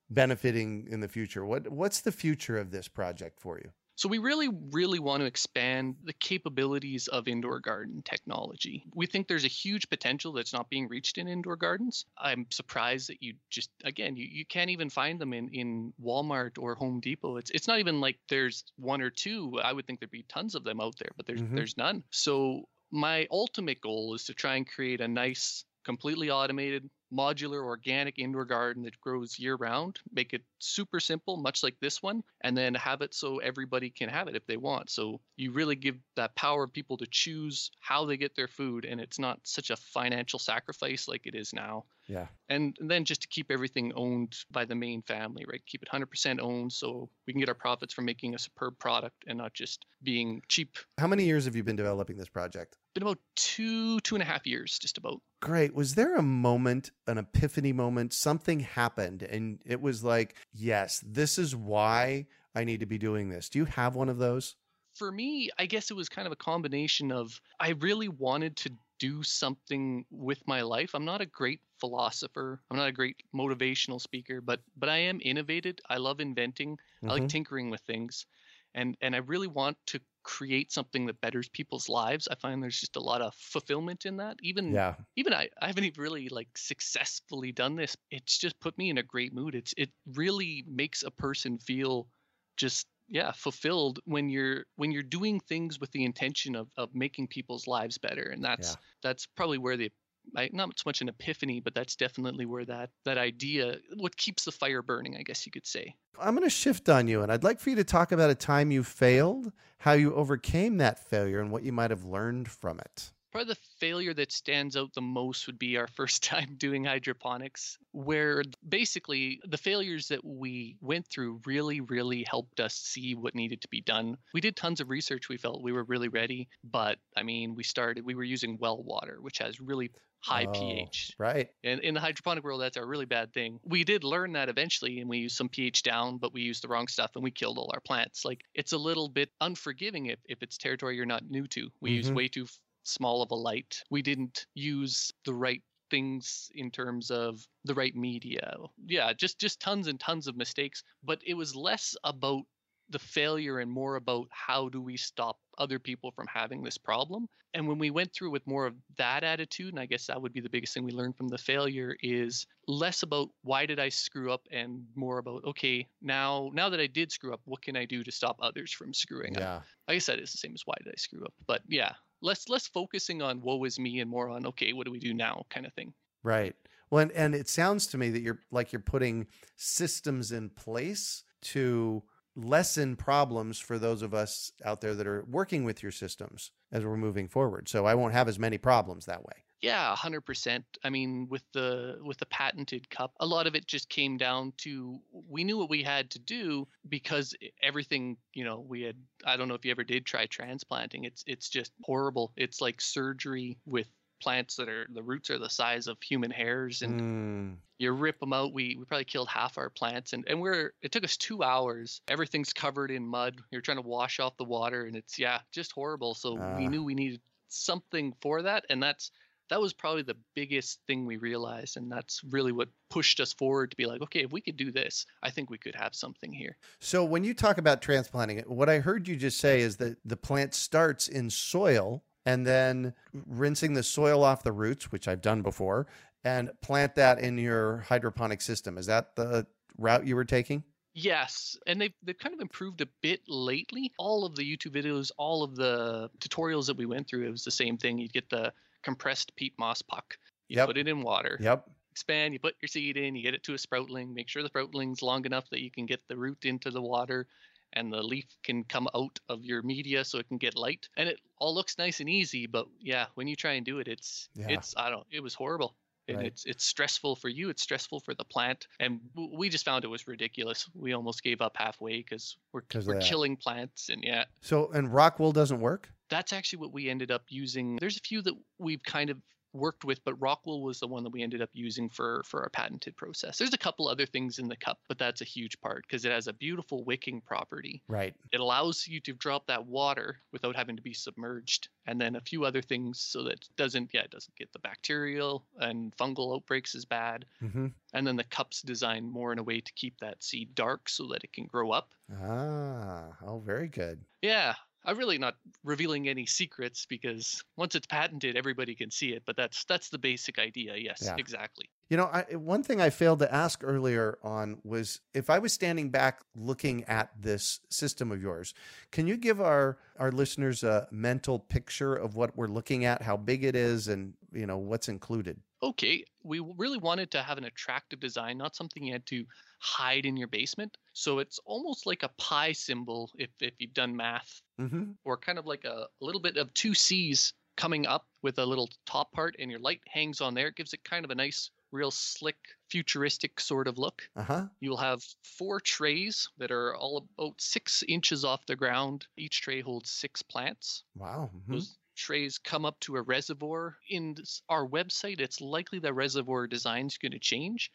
benefiting 0.10 0.88
in 0.90 1.00
the 1.00 1.08
future? 1.08 1.46
What 1.46 1.70
What's 1.70 2.02
the 2.02 2.12
future 2.12 2.58
of 2.58 2.72
this 2.72 2.88
project 2.88 3.40
for 3.40 3.58
you? 3.58 3.72
So 3.98 4.08
we 4.08 4.20
really, 4.20 4.50
really 4.72 5.00
want 5.00 5.22
to 5.22 5.26
expand 5.26 5.96
the 6.04 6.14
capabilities 6.14 7.08
of 7.08 7.28
indoor 7.28 7.60
garden 7.60 8.04
technology. 8.06 8.84
We 8.94 9.08
think 9.08 9.28
there's 9.28 9.44
a 9.44 9.48
huge 9.48 9.90
potential 9.90 10.34
that's 10.34 10.54
not 10.54 10.70
being 10.70 10.88
reached 10.88 11.18
in 11.18 11.28
indoor 11.28 11.56
gardens. 11.56 12.06
I'm 12.16 12.46
surprised 12.52 13.10
that 13.10 13.24
you 13.24 13.34
just, 13.50 13.72
again, 13.84 14.16
you, 14.16 14.28
you 14.30 14.46
can't 14.46 14.70
even 14.70 14.92
find 14.92 15.20
them 15.20 15.34
in, 15.34 15.50
in 15.50 15.94
Walmart 16.00 16.60
or 16.60 16.76
Home 16.76 17.00
Depot. 17.00 17.38
It's 17.38 17.50
it's 17.50 17.68
not 17.68 17.80
even 17.80 18.00
like 18.00 18.20
there's 18.30 18.66
one 18.76 19.02
or 19.02 19.10
two. 19.10 19.60
I 19.64 19.74
would 19.74 19.88
think 19.88 20.00
there'd 20.00 20.12
be 20.12 20.26
tons 20.30 20.54
of 20.54 20.64
them 20.64 20.80
out 20.80 21.00
there, 21.00 21.10
but 21.18 21.26
there's 21.26 21.42
mm-hmm. 21.42 21.56
there's 21.56 21.76
none. 21.76 22.04
So 22.12 22.70
my 22.92 23.28
ultimate 23.32 23.82
goal 23.82 24.14
is 24.14 24.26
to 24.26 24.36
try 24.36 24.58
and 24.58 24.68
create 24.68 25.02
a 25.02 25.08
nice 25.08 25.66
completely 25.84 26.30
automated 26.30 26.88
modular 27.14 27.64
organic 27.64 28.20
indoor 28.20 28.46
garden 28.46 28.84
that 28.84 29.00
grows 29.00 29.40
year 29.40 29.56
round 29.56 29.98
make 30.12 30.34
it 30.34 30.42
super 30.60 31.00
simple 31.00 31.38
much 31.38 31.64
like 31.64 31.76
this 31.80 32.02
one 32.02 32.22
and 32.42 32.58
then 32.58 32.74
have 32.76 33.02
it 33.02 33.14
so 33.14 33.38
everybody 33.38 33.90
can 33.90 34.10
have 34.10 34.28
it 34.28 34.36
if 34.36 34.46
they 34.46 34.58
want. 34.58 34.90
So 34.90 35.22
you 35.36 35.52
really 35.52 35.76
give 35.76 35.98
that 36.16 36.36
power 36.36 36.64
of 36.64 36.74
people 36.74 36.98
to 36.98 37.08
choose 37.10 37.72
how 37.80 38.06
they 38.06 38.18
get 38.18 38.36
their 38.36 38.48
food 38.48 38.86
and 38.86 39.00
it's 39.00 39.20
not 39.20 39.40
such 39.44 39.70
a 39.70 39.78
financial 39.78 40.40
sacrifice 40.40 41.08
like 41.08 41.26
it 41.26 41.36
is 41.36 41.54
now 41.54 41.86
Yeah. 42.08 42.28
And 42.50 42.76
then 42.80 43.04
just 43.04 43.22
to 43.22 43.28
keep 43.28 43.52
everything 43.52 43.92
owned 43.96 44.34
by 44.50 44.66
the 44.66 44.76
main 44.76 45.02
family, 45.02 45.46
right? 45.50 45.62
Keep 45.66 45.84
it 45.84 45.90
100% 45.92 46.40
owned 46.40 46.72
so 46.72 47.10
we 47.26 47.34
can 47.34 47.40
get 47.42 47.50
our 47.50 47.56
profits 47.56 47.94
from 47.94 48.06
making 48.06 48.34
a 48.34 48.40
superb 48.40 48.80
product 48.80 49.16
and 49.28 49.38
not 49.38 49.54
just 49.54 49.86
being 50.02 50.42
cheap. 50.48 50.78
How 50.98 51.08
many 51.08 51.26
years 51.26 51.46
have 51.46 51.56
you 51.56 51.64
been 51.64 51.76
developing 51.76 52.18
this 52.18 52.30
project? 52.30 52.78
Been 52.94 53.04
about 53.04 53.20
two, 53.36 54.00
two 54.02 54.16
and 54.16 54.22
a 54.22 54.26
half 54.26 54.48
years, 54.48 54.80
just 54.80 54.98
about. 54.98 55.22
Great. 55.42 55.76
Was 55.76 55.96
there 55.96 56.16
a 56.16 56.24
moment, 56.24 56.92
an 57.06 57.18
epiphany 57.18 57.74
moment, 57.74 58.14
something 58.14 58.62
happened 58.62 59.24
and 59.24 59.60
it 59.66 59.82
was 59.82 60.04
like, 60.04 60.36
yes, 60.54 61.04
this 61.06 61.38
is 61.38 61.56
why 61.56 62.28
I 62.56 62.64
need 62.64 62.80
to 62.80 62.86
be 62.86 62.98
doing 62.98 63.30
this? 63.30 63.50
Do 63.50 63.60
you 63.60 63.66
have 63.66 63.96
one 63.96 64.10
of 64.10 64.18
those? 64.18 64.56
For 64.96 65.12
me, 65.12 65.50
I 65.60 65.68
guess 65.68 65.92
it 65.92 65.94
was 65.94 66.10
kind 66.10 66.26
of 66.26 66.32
a 66.32 66.38
combination 66.38 67.12
of 67.12 67.40
I 67.60 67.72
really 67.72 68.08
wanted 68.08 68.56
to 68.58 68.72
do 69.00 69.24
something 69.24 70.06
with 70.10 70.48
my 70.48 70.62
life. 70.62 70.94
I'm 70.96 71.06
not 71.06 71.22
a 71.22 71.26
great 71.26 71.62
philosopher. 71.80 72.64
I'm 72.70 72.78
not 72.78 72.88
a 72.90 72.92
great 72.94 73.24
motivational 73.36 74.02
speaker, 74.02 74.42
but 74.42 74.62
but 74.76 74.90
I 74.90 74.98
am 74.98 75.22
innovated. 75.22 75.82
I 75.90 75.98
love 75.98 76.20
inventing. 76.20 76.78
I 77.08 77.14
like 77.14 77.28
Mhm. 77.28 77.28
tinkering 77.28 77.70
with 77.70 77.82
things. 77.82 78.26
And 78.74 78.98
and 79.02 79.16
I 79.16 79.20
really 79.20 79.48
want 79.48 79.78
to 79.88 80.00
create 80.24 80.72
something 80.72 81.06
that 81.08 81.22
betters 81.22 81.50
people's 81.50 81.90
lives. 81.90 82.28
I 82.28 82.36
find 82.36 82.62
there's 82.62 82.80
just 82.80 82.96
a 82.96 83.00
lot 83.02 83.22
of 83.22 83.34
fulfillment 83.36 84.06
in 84.06 84.18
that. 84.18 84.38
Even 84.42 84.78
Yeah. 84.78 84.96
even 85.16 85.34
I, 85.34 85.50
I 85.62 85.68
haven't 85.68 85.86
even 85.86 86.02
really 86.02 86.30
like 86.30 86.58
successfully 86.58 87.52
done 87.52 87.76
this. 87.76 87.98
It's 88.12 88.38
just 88.38 88.60
put 88.60 88.78
me 88.78 88.90
in 88.90 88.98
a 89.00 89.04
great 89.04 89.34
mood. 89.34 89.56
It's 89.56 89.74
it 89.78 89.92
really 90.06 90.64
makes 90.68 91.04
a 91.04 91.12
person 91.12 91.58
feel 91.60 92.10
just 92.58 92.88
yeah 93.10 93.32
fulfilled 93.32 94.00
when 94.06 94.30
you're 94.30 94.66
when 94.76 94.92
you're 94.92 95.04
doing 95.04 95.40
things 95.40 95.80
with 95.80 95.92
the 95.92 96.04
intention 96.04 96.56
of 96.56 96.70
of 96.78 96.94
making 96.94 97.28
people's 97.28 97.68
lives 97.68 97.98
better. 97.98 98.24
And 98.24 98.44
that's 98.44 98.72
Yeah. 98.72 98.76
that's 99.04 99.26
probably 99.26 99.58
where 99.58 99.78
the 99.78 99.92
I, 100.36 100.50
not 100.52 100.78
so 100.78 100.84
much 100.86 101.00
an 101.02 101.08
epiphany, 101.08 101.62
but 101.62 101.74
that's 101.74 101.96
definitely 101.96 102.46
where 102.46 102.66
that 102.66 102.90
that 103.06 103.18
idea 103.18 103.78
what 103.96 104.18
keeps 104.18 104.44
the 104.46 104.52
fire 104.52 104.82
burning. 104.82 105.16
I 105.18 105.24
guess 105.24 105.46
you 105.46 105.52
could 105.52 105.68
say. 105.68 105.96
I'm 106.20 106.36
going 106.36 106.44
to 106.44 106.50
shift 106.50 106.90
on 106.90 107.08
you 107.08 107.22
and 107.22 107.32
I'd 107.32 107.44
like 107.44 107.60
for 107.60 107.70
you 107.70 107.76
to 107.76 107.84
talk 107.84 108.12
about 108.12 108.30
a 108.30 108.36
time 108.36 108.72
you 108.72 108.84
failed, 108.84 109.52
how 109.80 109.94
you 109.94 110.14
overcame 110.16 110.78
that 110.78 111.08
failure, 111.08 111.40
and 111.40 111.52
what 111.52 111.64
you 111.64 111.72
might 111.72 111.92
have 111.92 112.04
learned 112.06 112.50
from 112.50 112.80
it. 112.80 113.12
Probably 113.32 113.54
the 113.54 113.60
failure 113.80 114.14
that 114.16 114.32
stands 114.32 114.76
out 114.76 114.94
the 114.94 115.02
most 115.02 115.48
would 115.48 115.60
be 115.60 115.78
our 115.78 115.88
first 115.88 116.24
time 116.24 116.56
doing 116.58 116.86
hydroponics, 116.86 117.78
where 117.92 118.42
basically 118.68 119.40
the 119.46 119.58
failures 119.58 120.08
that 120.08 120.24
we 120.26 120.78
went 120.82 121.08
through 121.08 121.42
really, 121.46 121.80
really 121.82 122.24
helped 122.24 122.60
us 122.60 122.74
see 122.76 123.16
what 123.16 123.36
needed 123.36 123.62
to 123.62 123.68
be 123.68 123.82
done. 123.82 124.18
We 124.34 124.42
did 124.42 124.56
tons 124.56 124.80
of 124.80 124.90
research. 124.90 125.30
We 125.30 125.38
felt 125.38 125.62
we 125.62 125.72
were 125.74 125.84
really 125.84 126.08
ready, 126.08 126.50
but 126.64 127.00
I 127.16 127.24
mean, 127.24 127.54
we 127.56 127.64
started, 127.64 128.06
we 128.06 128.16
were 128.16 128.24
using 128.24 128.58
well 128.58 128.82
water, 128.82 129.22
which 129.22 129.38
has 129.40 129.60
really 129.60 129.92
high 130.20 130.48
Oh, 130.48 130.92
pH. 130.92 131.18
Right. 131.18 131.52
And 131.64 131.80
in 131.82 131.94
the 131.96 132.00
hydroponic 132.00 132.44
world, 132.44 132.62
that's 132.62 132.78
a 132.78 132.86
really 132.86 133.06
bad 133.06 133.34
thing. 133.34 133.60
We 133.64 133.84
did 133.84 134.04
learn 134.04 134.34
that 134.34 134.48
eventually, 134.50 135.00
and 135.00 135.10
we 135.10 135.18
used 135.20 135.36
some 135.36 135.50
pH 135.50 135.84
down, 135.84 136.18
but 136.18 136.34
we 136.34 136.42
used 136.44 136.64
the 136.64 136.68
wrong 136.70 136.88
stuff 136.88 137.12
and 137.16 137.24
we 137.24 137.32
killed 137.32 137.58
all 137.58 137.72
our 137.74 137.82
plants. 137.82 138.24
Like 138.26 138.42
it's 138.54 138.74
a 138.74 138.78
little 138.78 139.10
bit 139.10 139.32
unforgiving 139.42 140.06
if, 140.08 140.20
if 140.26 140.42
it's 140.44 140.58
territory 140.58 140.96
you're 140.96 141.06
not 141.06 141.26
new 141.30 141.46
to. 141.48 141.70
We 141.82 141.92
used 141.92 142.12
Mhm. 142.12 142.16
way 142.16 142.28
too 142.30 142.48
small 142.88 143.22
of 143.22 143.32
a 143.32 143.36
light. 143.36 143.84
We 143.90 144.02
didn't 144.02 144.46
use 144.54 145.12
the 145.26 145.34
right 145.34 145.64
things 145.90 146.50
in 146.54 146.72
terms 146.72 147.12
of 147.12 147.46
the 147.64 147.74
right 147.74 147.96
media. 147.96 148.56
Yeah, 148.86 149.14
just 149.14 149.40
just 149.40 149.60
tons 149.60 149.88
and 149.88 150.00
tons 150.00 150.28
of 150.28 150.36
mistakes. 150.36 150.84
But 151.04 151.22
it 151.26 151.34
was 151.36 151.56
less 151.56 151.96
about 152.04 152.44
the 152.90 153.00
failure 153.00 153.60
and 153.60 153.70
more 153.70 153.96
about 153.96 154.28
how 154.32 154.70
do 154.70 154.82
we 154.82 154.98
stop 154.98 155.38
other 155.58 155.80
people 155.80 156.12
from 156.12 156.28
having 156.34 156.64
this 156.64 156.78
problem 156.78 157.28
and 157.54 157.68
when 157.68 157.80
we 157.80 157.90
went 157.90 158.14
through 158.14 158.30
with 158.30 158.46
more 158.46 158.66
of 158.66 158.76
that 158.98 159.24
attitude 159.24 159.74
and 159.74 159.80
i 159.80 159.86
guess 159.86 160.06
that 160.06 160.22
would 160.22 160.34
be 160.34 160.40
the 160.40 160.50
biggest 160.50 160.74
thing 160.74 160.84
we 160.84 160.92
learned 160.92 161.16
from 161.16 161.28
the 161.28 161.38
failure 161.38 161.96
is 162.02 162.46
less 162.68 163.04
about 163.04 163.30
why 163.44 163.66
did 163.66 163.80
i 163.80 163.90
screw 163.90 164.32
up 164.32 164.42
and 164.52 164.86
more 164.96 165.18
about 165.18 165.44
okay 165.44 165.88
now 166.02 166.50
now 166.54 166.70
that 166.70 166.80
i 166.80 166.88
did 166.88 167.12
screw 167.12 167.34
up 167.34 167.42
what 167.46 167.62
can 167.62 167.76
i 167.76 167.86
do 167.86 168.04
to 168.04 168.12
stop 168.12 168.38
others 168.42 168.72
from 168.72 168.94
screwing 168.94 169.36
up 169.38 169.64
like 169.88 169.96
i 169.96 170.00
said 170.00 170.20
it's 170.20 170.32
the 170.32 170.38
same 170.38 170.54
as 170.54 170.62
why 170.66 170.76
did 170.84 170.94
i 170.94 170.98
screw 170.98 171.24
up 171.26 171.34
but 171.48 171.62
yeah 171.68 171.92
less 172.22 172.50
less 172.50 172.68
focusing 172.68 173.22
on 173.22 173.42
woe 173.42 173.64
is 173.64 173.80
me 173.80 174.00
and 174.00 174.10
more 174.10 174.30
on 174.30 174.46
okay 174.46 174.74
what 174.74 174.86
do 174.86 174.92
we 174.92 175.00
do 175.00 175.14
now 175.14 175.46
kind 175.50 175.66
of 175.66 175.74
thing 175.74 175.94
Right. 176.28 176.56
Well, 176.90 177.04
and, 177.04 177.12
and 177.14 177.34
it 177.34 177.48
sounds 177.48 177.88
to 177.88 177.98
me 177.98 178.10
that 178.10 178.22
you're 178.22 178.40
like 178.52 178.74
you're 178.74 178.82
putting 178.82 179.28
systems 179.56 180.32
in 180.32 180.50
place 180.50 181.24
to 181.42 182.04
lessen 182.36 182.98
problems 182.98 183.60
for 183.60 183.80
those 183.80 184.02
of 184.02 184.14
us 184.14 184.52
out 184.64 184.82
there 184.82 184.94
that 184.94 185.08
are 185.08 185.26
working 185.30 185.64
with 185.64 185.82
your 185.82 185.92
systems 185.92 186.52
as 186.72 186.84
we're 186.84 186.98
moving 186.98 187.28
forward. 187.28 187.68
So 187.68 187.86
I 187.86 187.96
won't 187.96 188.14
have 188.14 188.28
as 188.28 188.38
many 188.38 188.58
problems 188.58 189.06
that 189.06 189.24
way. 189.24 189.46
Yeah, 189.62 189.96
hundred 189.96 190.22
percent. 190.22 190.66
I 190.84 190.90
mean, 190.92 191.28
with 191.30 191.44
the 191.52 192.00
with 192.02 192.18
the 192.18 192.28
patented 192.28 192.90
cup, 192.90 193.14
a 193.20 193.26
lot 193.26 193.48
of 193.48 193.56
it 193.56 193.66
just 193.66 193.90
came 193.90 194.18
down 194.18 194.54
to 194.58 195.00
we 195.12 195.44
knew 195.44 195.58
what 195.58 195.70
we 195.70 195.82
had 195.82 196.12
to 196.12 196.20
do 196.20 196.68
because 196.88 197.36
everything, 197.62 198.18
you 198.34 198.44
know, 198.44 198.60
we 198.60 198.84
had. 198.84 198.98
I 199.26 199.36
don't 199.36 199.48
know 199.48 199.56
if 199.56 199.66
you 199.66 199.72
ever 199.72 199.84
did 199.84 200.06
try 200.06 200.28
transplanting. 200.28 201.06
It's 201.06 201.24
it's 201.26 201.50
just 201.50 201.72
horrible. 201.84 202.34
It's 202.36 202.62
like 202.62 202.80
surgery 202.82 203.58
with 203.66 203.88
plants 204.22 204.56
that 204.58 204.70
are 204.70 204.88
the 204.92 205.04
roots 205.04 205.30
are 205.30 205.40
the 205.40 205.50
size 205.50 205.88
of 205.88 206.02
human 206.02 206.32
hairs 206.32 206.82
and 206.82 207.00
Mm, 207.00 207.58
you 207.78 207.92
rip 207.92 208.20
them 208.20 208.34
out 208.34 208.52
we 208.52 208.76
we 208.76 208.84
probably 208.86 209.06
killed 209.06 209.30
half 209.30 209.60
our 209.60 209.70
plants 209.70 210.14
and 210.14 210.26
and 210.28 210.42
we're 210.42 210.74
it 210.82 210.92
took 210.92 211.04
us 211.04 211.18
two 211.18 211.44
hours 211.44 212.02
everything's 212.08 212.52
covered 212.52 212.90
in 212.90 213.06
mud 213.06 213.40
you're 213.52 213.62
trying 213.62 213.78
to 213.78 213.88
wash 213.88 214.20
off 214.20 214.36
the 214.38 214.44
water 214.44 214.86
and 214.86 214.96
it's 214.96 215.20
yeah 215.20 215.40
just 215.52 215.72
horrible 215.72 216.16
so 216.16 216.36
Ah. 216.42 216.56
we 216.58 216.68
knew 216.68 216.84
we 216.84 216.96
needed 216.96 217.22
something 217.48 218.12
for 218.22 218.42
that 218.42 218.66
and 218.72 218.82
that's 218.82 219.12
that 219.50 219.62
was 219.62 219.74
probably 219.74 220.02
the 220.02 220.18
biggest 220.36 220.80
thing 220.88 221.06
we 221.06 221.18
realized 221.18 221.78
and 221.78 221.92
that's 221.92 222.22
really 222.26 222.52
what 222.52 222.70
pushed 222.90 223.20
us 223.20 223.34
forward 223.34 223.72
to 223.72 223.78
be 223.78 223.86
like 223.86 224.02
okay 224.02 224.24
if 224.24 224.32
we 224.32 224.42
could 224.42 224.58
do 224.58 224.72
this 224.72 225.06
i 225.24 225.30
think 225.30 225.50
we 225.50 225.58
could 225.58 225.76
have 225.76 225.94
something 225.96 226.32
here 226.32 226.58
So 226.80 227.04
when 227.04 227.24
you 227.24 227.34
talk 227.34 227.58
about 227.58 227.82
transplanting 227.82 228.38
it, 228.38 228.50
what 228.50 228.70
I 228.70 228.80
heard 228.80 229.08
you 229.08 229.16
just 229.16 229.40
say 229.40 229.62
is 229.62 229.78
that 229.78 229.98
the 230.06 230.18
plant 230.18 230.54
starts 230.54 231.08
in 231.08 231.30
soil 231.30 232.04
and 232.26 232.46
then 232.46 232.94
rinsing 233.14 233.74
the 233.74 233.84
soil 233.84 234.24
off 234.24 234.44
the 234.44 234.52
roots, 234.52 234.92
which 234.92 235.08
I've 235.08 235.22
done 235.22 235.42
before, 235.42 235.88
and 236.24 236.52
plant 236.62 236.96
that 236.96 237.20
in 237.20 237.38
your 237.38 237.80
hydroponic 237.88 238.42
system. 238.42 238.78
Is 238.78 238.86
that 238.88 239.16
the 239.16 239.48
route 239.78 240.06
you 240.06 240.16
were 240.16 240.26
taking? 240.26 240.64
Yes, 240.94 241.58
and 241.68 241.80
they've 241.80 241.94
they've 242.04 242.18
kind 242.18 242.34
of 242.34 242.42
improved 242.42 242.82
a 242.82 242.88
bit 243.02 243.22
lately. 243.28 243.94
All 243.98 244.26
of 244.26 244.36
the 244.36 244.44
YouTube 244.44 244.76
videos, 244.76 245.12
all 245.18 245.44
of 245.44 245.56
the 245.56 246.10
tutorials 246.20 246.66
that 246.68 246.78
we 246.78 246.86
went 246.86 247.08
through, 247.08 247.28
it 247.28 247.32
was 247.32 247.44
the 247.44 247.52
same 247.52 247.78
thing. 247.78 247.98
You'd 247.98 248.14
get 248.14 248.30
the 248.30 248.52
compressed 248.88 249.36
peat 249.38 249.56
moss 249.60 249.82
puck. 249.84 250.18
You 250.50 250.58
Yep. 250.58 250.70
put 250.70 250.78
it 250.78 250.88
in 250.88 251.02
water, 251.02 251.36
Yep. 251.40 251.70
expand, 251.92 252.34
you 252.34 252.40
put 252.40 252.56
your 252.62 252.68
seed 252.70 252.98
in, 252.98 253.16
you 253.16 253.24
get 253.24 253.34
it 253.34 253.44
to 253.44 253.54
a 253.54 253.58
sproutling, 253.58 254.14
make 254.14 254.30
sure 254.30 254.44
the 254.44 254.50
sproutling's 254.50 255.02
long 255.02 255.26
enough 255.26 255.50
that 255.52 255.62
you 255.64 255.72
can 255.72 255.86
get 255.86 256.08
the 256.08 256.18
root 256.18 256.46
into 256.46 256.72
the 256.72 256.82
water 256.82 257.28
and 257.74 257.92
the 257.92 258.02
leaf 258.02 258.26
can 258.44 258.64
come 258.64 258.88
out 258.96 259.20
of 259.30 259.44
your 259.44 259.62
media 259.62 260.04
so 260.06 260.18
it 260.20 260.28
can 260.28 260.38
get 260.38 260.56
light. 260.56 260.88
And 260.98 261.10
it 261.10 261.20
all 261.38 261.54
looks 261.54 261.78
nice 261.78 262.00
and 262.00 262.10
easy, 262.10 262.48
but 262.48 262.68
yeah, 262.80 263.08
when 263.16 263.28
you 263.28 263.36
try 263.36 263.54
and 263.54 263.66
do 263.66 263.80
it, 263.80 263.88
it's 263.88 264.30
Yeah. 264.36 264.62
it's 264.62 264.74
I 264.78 264.90
don't 264.90 265.06
it 265.12 265.20
was 265.22 265.34
horrible. 265.34 265.78
And 266.08 266.22
Right. 266.22 266.32
it's 266.32 266.46
it's 266.46 266.64
stressful 266.66 267.18
for 267.18 267.28
you. 267.30 267.50
It's 267.50 267.62
stressful 267.64 268.00
for 268.00 268.16
the 268.16 268.24
plant, 268.24 268.68
and 268.80 269.02
we 269.16 269.50
just 269.50 269.66
found 269.66 269.84
it 269.84 269.90
was 269.90 270.08
ridiculous. 270.08 270.70
We 270.74 270.94
almost 270.94 271.22
gave 271.24 271.42
up 271.42 271.58
halfway 271.58 271.98
because 271.98 272.38
we're 272.54 272.62
'Cause 272.70 272.88
we're 272.88 272.96
killing 272.96 273.36
plants, 273.36 273.90
and 273.90 274.04
yeah, 274.06 274.26
So 274.42 274.70
and 274.72 274.92
rock 274.94 275.20
wool 275.20 275.32
doesn't 275.32 275.60
work? 275.60 275.94
That's 276.10 276.34
actually 276.34 276.60
what 276.60 276.74
we 276.74 276.90
ended 276.90 277.12
up 277.12 277.24
using. 277.30 277.78
There's 277.80 277.98
a 277.98 278.02
few 278.02 278.22
that 278.24 278.34
we've 278.58 278.84
kind 278.84 279.10
of 279.10 279.18
worked 279.54 279.84
with, 279.84 280.04
but 280.04 280.20
Rockwool 280.20 280.62
was 280.62 280.80
the 280.80 280.88
one 280.88 281.04
that 281.04 281.12
we 281.12 281.24
ended 281.24 281.42
up 281.42 281.50
using 281.54 281.90
for 281.90 282.24
for 282.26 282.44
our 282.44 282.50
patented 282.50 282.96
process. 282.96 283.38
There's 283.38 283.54
a 283.54 283.58
couple 283.58 283.88
other 283.88 284.06
things 284.06 284.40
in 284.40 284.48
the 284.48 284.56
cup, 284.56 284.80
but 284.88 284.98
that's 284.98 285.22
a 285.22 285.26
huge 285.26 285.60
part 285.62 285.86
because 285.88 286.06
it 286.06 286.12
has 286.12 286.28
a 286.28 286.34
beautiful 286.34 286.84
wicking 286.84 287.22
property. 287.22 287.82
Right. 287.88 288.14
It 288.32 288.40
allows 288.40 288.88
you 288.88 289.00
to 289.02 289.14
drop 289.14 289.48
that 289.48 289.66
water 289.66 290.20
without 290.32 290.56
having 290.56 290.76
to 290.76 290.82
be 290.82 290.94
submerged, 290.94 291.70
and 291.86 292.00
then 292.00 292.16
a 292.16 292.22
few 292.22 292.46
other 292.46 292.62
things 292.62 293.02
so 293.02 293.24
that 293.24 293.34
it 293.34 293.50
doesn't 293.58 293.92
yeah 293.94 294.02
it 294.02 294.12
doesn't 294.12 294.36
get 294.36 294.52
the 294.54 294.60
bacterial 294.60 295.46
and 295.60 295.96
fungal 295.98 296.36
outbreaks 296.36 296.76
as 296.76 296.86
bad. 296.86 297.26
Mm-hmm. 297.42 297.68
And 297.94 298.08
then 298.08 298.16
the 298.16 298.24
cup's 298.24 298.62
designed 298.62 299.12
more 299.12 299.32
in 299.32 299.40
a 299.40 299.44
way 299.44 299.62
to 299.62 299.74
keep 299.74 300.00
that 300.00 300.24
seed 300.24 300.54
dark 300.56 300.90
so 300.90 301.08
that 301.08 301.24
it 301.24 301.34
can 301.34 301.46
grow 301.46 301.72
up. 301.72 301.90
Ah, 302.22 303.10
oh, 303.26 303.40
very 303.40 303.68
good. 303.68 304.02
Yeah, 304.22 304.56
I'm 304.88 304.98
really 304.98 305.20
not 305.20 305.36
revealing 305.64 306.08
any 306.10 306.26
secrets 306.26 306.86
because 306.88 307.44
once 307.58 307.76
it's 307.76 307.88
patented, 307.88 308.38
everybody 308.38 308.76
can 308.76 308.90
see 308.92 309.14
it. 309.14 309.24
But 309.26 309.36
that's 309.38 309.66
that's 309.66 309.90
the 309.90 310.00
basic 310.00 310.40
idea. 310.40 310.76
Yes, 310.78 311.02
Yeah. 311.06 311.16
exactly. 311.18 311.70
You 311.90 311.96
know, 311.96 312.10
I, 312.12 312.36
one 312.36 312.64
thing 312.64 312.82
I 312.82 312.90
failed 312.90 313.20
to 313.20 313.34
ask 313.34 313.62
earlier 313.64 314.18
on 314.22 314.60
was 314.64 315.00
if 315.14 315.30
I 315.30 315.40
was 315.40 315.54
standing 315.54 315.90
back 315.90 316.20
looking 316.36 316.84
at 316.84 317.12
this 317.18 317.62
system 317.70 318.12
of 318.12 318.22
yours, 318.22 318.54
can 318.92 319.08
you 319.08 319.16
give 319.16 319.40
our 319.40 319.78
our 319.98 320.12
listeners 320.12 320.64
a 320.64 320.88
mental 320.92 321.40
picture 321.40 321.96
of 321.96 322.16
what 322.16 322.36
we're 322.36 322.48
looking 322.48 322.84
at, 322.84 323.02
how 323.02 323.16
big 323.16 323.44
it 323.44 323.56
is, 323.56 323.88
and 323.88 324.14
you 324.34 324.46
know 324.46 324.58
what's 324.58 324.90
included? 324.90 325.40
Okay, 325.64 326.04
we 326.24 326.40
really 326.58 326.78
wanted 326.78 327.10
to 327.12 327.24
have 327.24 327.38
an 327.38 327.46
attractive 327.46 328.00
design, 328.00 328.38
not 328.38 328.56
something 328.56 328.84
you 328.84 328.94
had 328.94 329.06
to 329.08 329.26
hide 329.60 330.06
in 330.06 330.18
your 330.18 330.28
basement. 330.28 330.78
So 330.94 331.20
it's 331.20 331.40
almost 331.46 331.86
like 331.88 332.04
a 332.04 332.10
pi 332.18 332.52
symbol 332.52 333.10
if 333.18 333.30
if 333.40 333.54
you've 333.60 333.74
done 333.74 333.96
math, 333.96 334.42
Mm-hmm. 334.60 334.92
or 335.06 335.18
kind 335.18 335.40
of 335.40 335.46
like 335.46 335.66
a 335.66 335.86
little 336.02 336.22
bit 336.22 336.36
of 336.36 336.54
two 336.54 336.74
C's 336.74 337.34
coming 337.56 337.88
up 337.88 338.06
with 338.22 338.40
a 338.40 338.46
little 338.46 338.70
top 338.86 339.12
part, 339.14 339.36
and 339.40 339.50
your 339.50 339.60
light 339.60 339.82
hangs 339.88 340.20
on 340.20 340.34
there. 340.34 340.48
It 340.48 340.56
gives 340.56 340.74
it 340.74 340.84
kind 340.84 341.06
of 341.06 341.12
a 341.12 341.16
nice 341.16 341.50
real 341.72 341.92
slick, 341.92 342.38
futuristic 342.70 343.40
sort 343.40 343.68
of 343.68 343.78
look. 343.78 344.10
Uh 344.16 344.24
huh. 344.24 344.48
You 344.60 344.70
will 344.72 344.78
have 344.78 345.04
four 345.24 345.60
trays 345.60 346.30
that 346.38 346.52
are 346.52 346.76
all 346.76 347.08
about 347.18 347.40
six 347.42 347.84
inches 347.88 348.24
off 348.24 348.46
the 348.46 348.56
ground. 348.56 349.08
Each 349.18 349.42
tray 349.42 349.62
holds 349.62 349.92
six 349.92 350.22
plants. 350.22 350.84
Wow. 350.96 351.32
mhm. 351.36 351.52
Those 351.54 351.78
trays 351.96 352.38
come 352.38 352.66
up 352.66 352.80
to 352.82 352.96
a 352.96 353.02
reservoir. 353.02 353.78
In 353.90 354.16
our 354.50 354.68
website, 354.68 355.20
it's 355.20 355.42
likely 355.42 355.80
the 355.80 355.94
reservoir 355.94 356.48
design 356.48 356.86
is 356.88 356.98
going 356.98 357.12
to 357.14 357.20
change, 357.20 357.72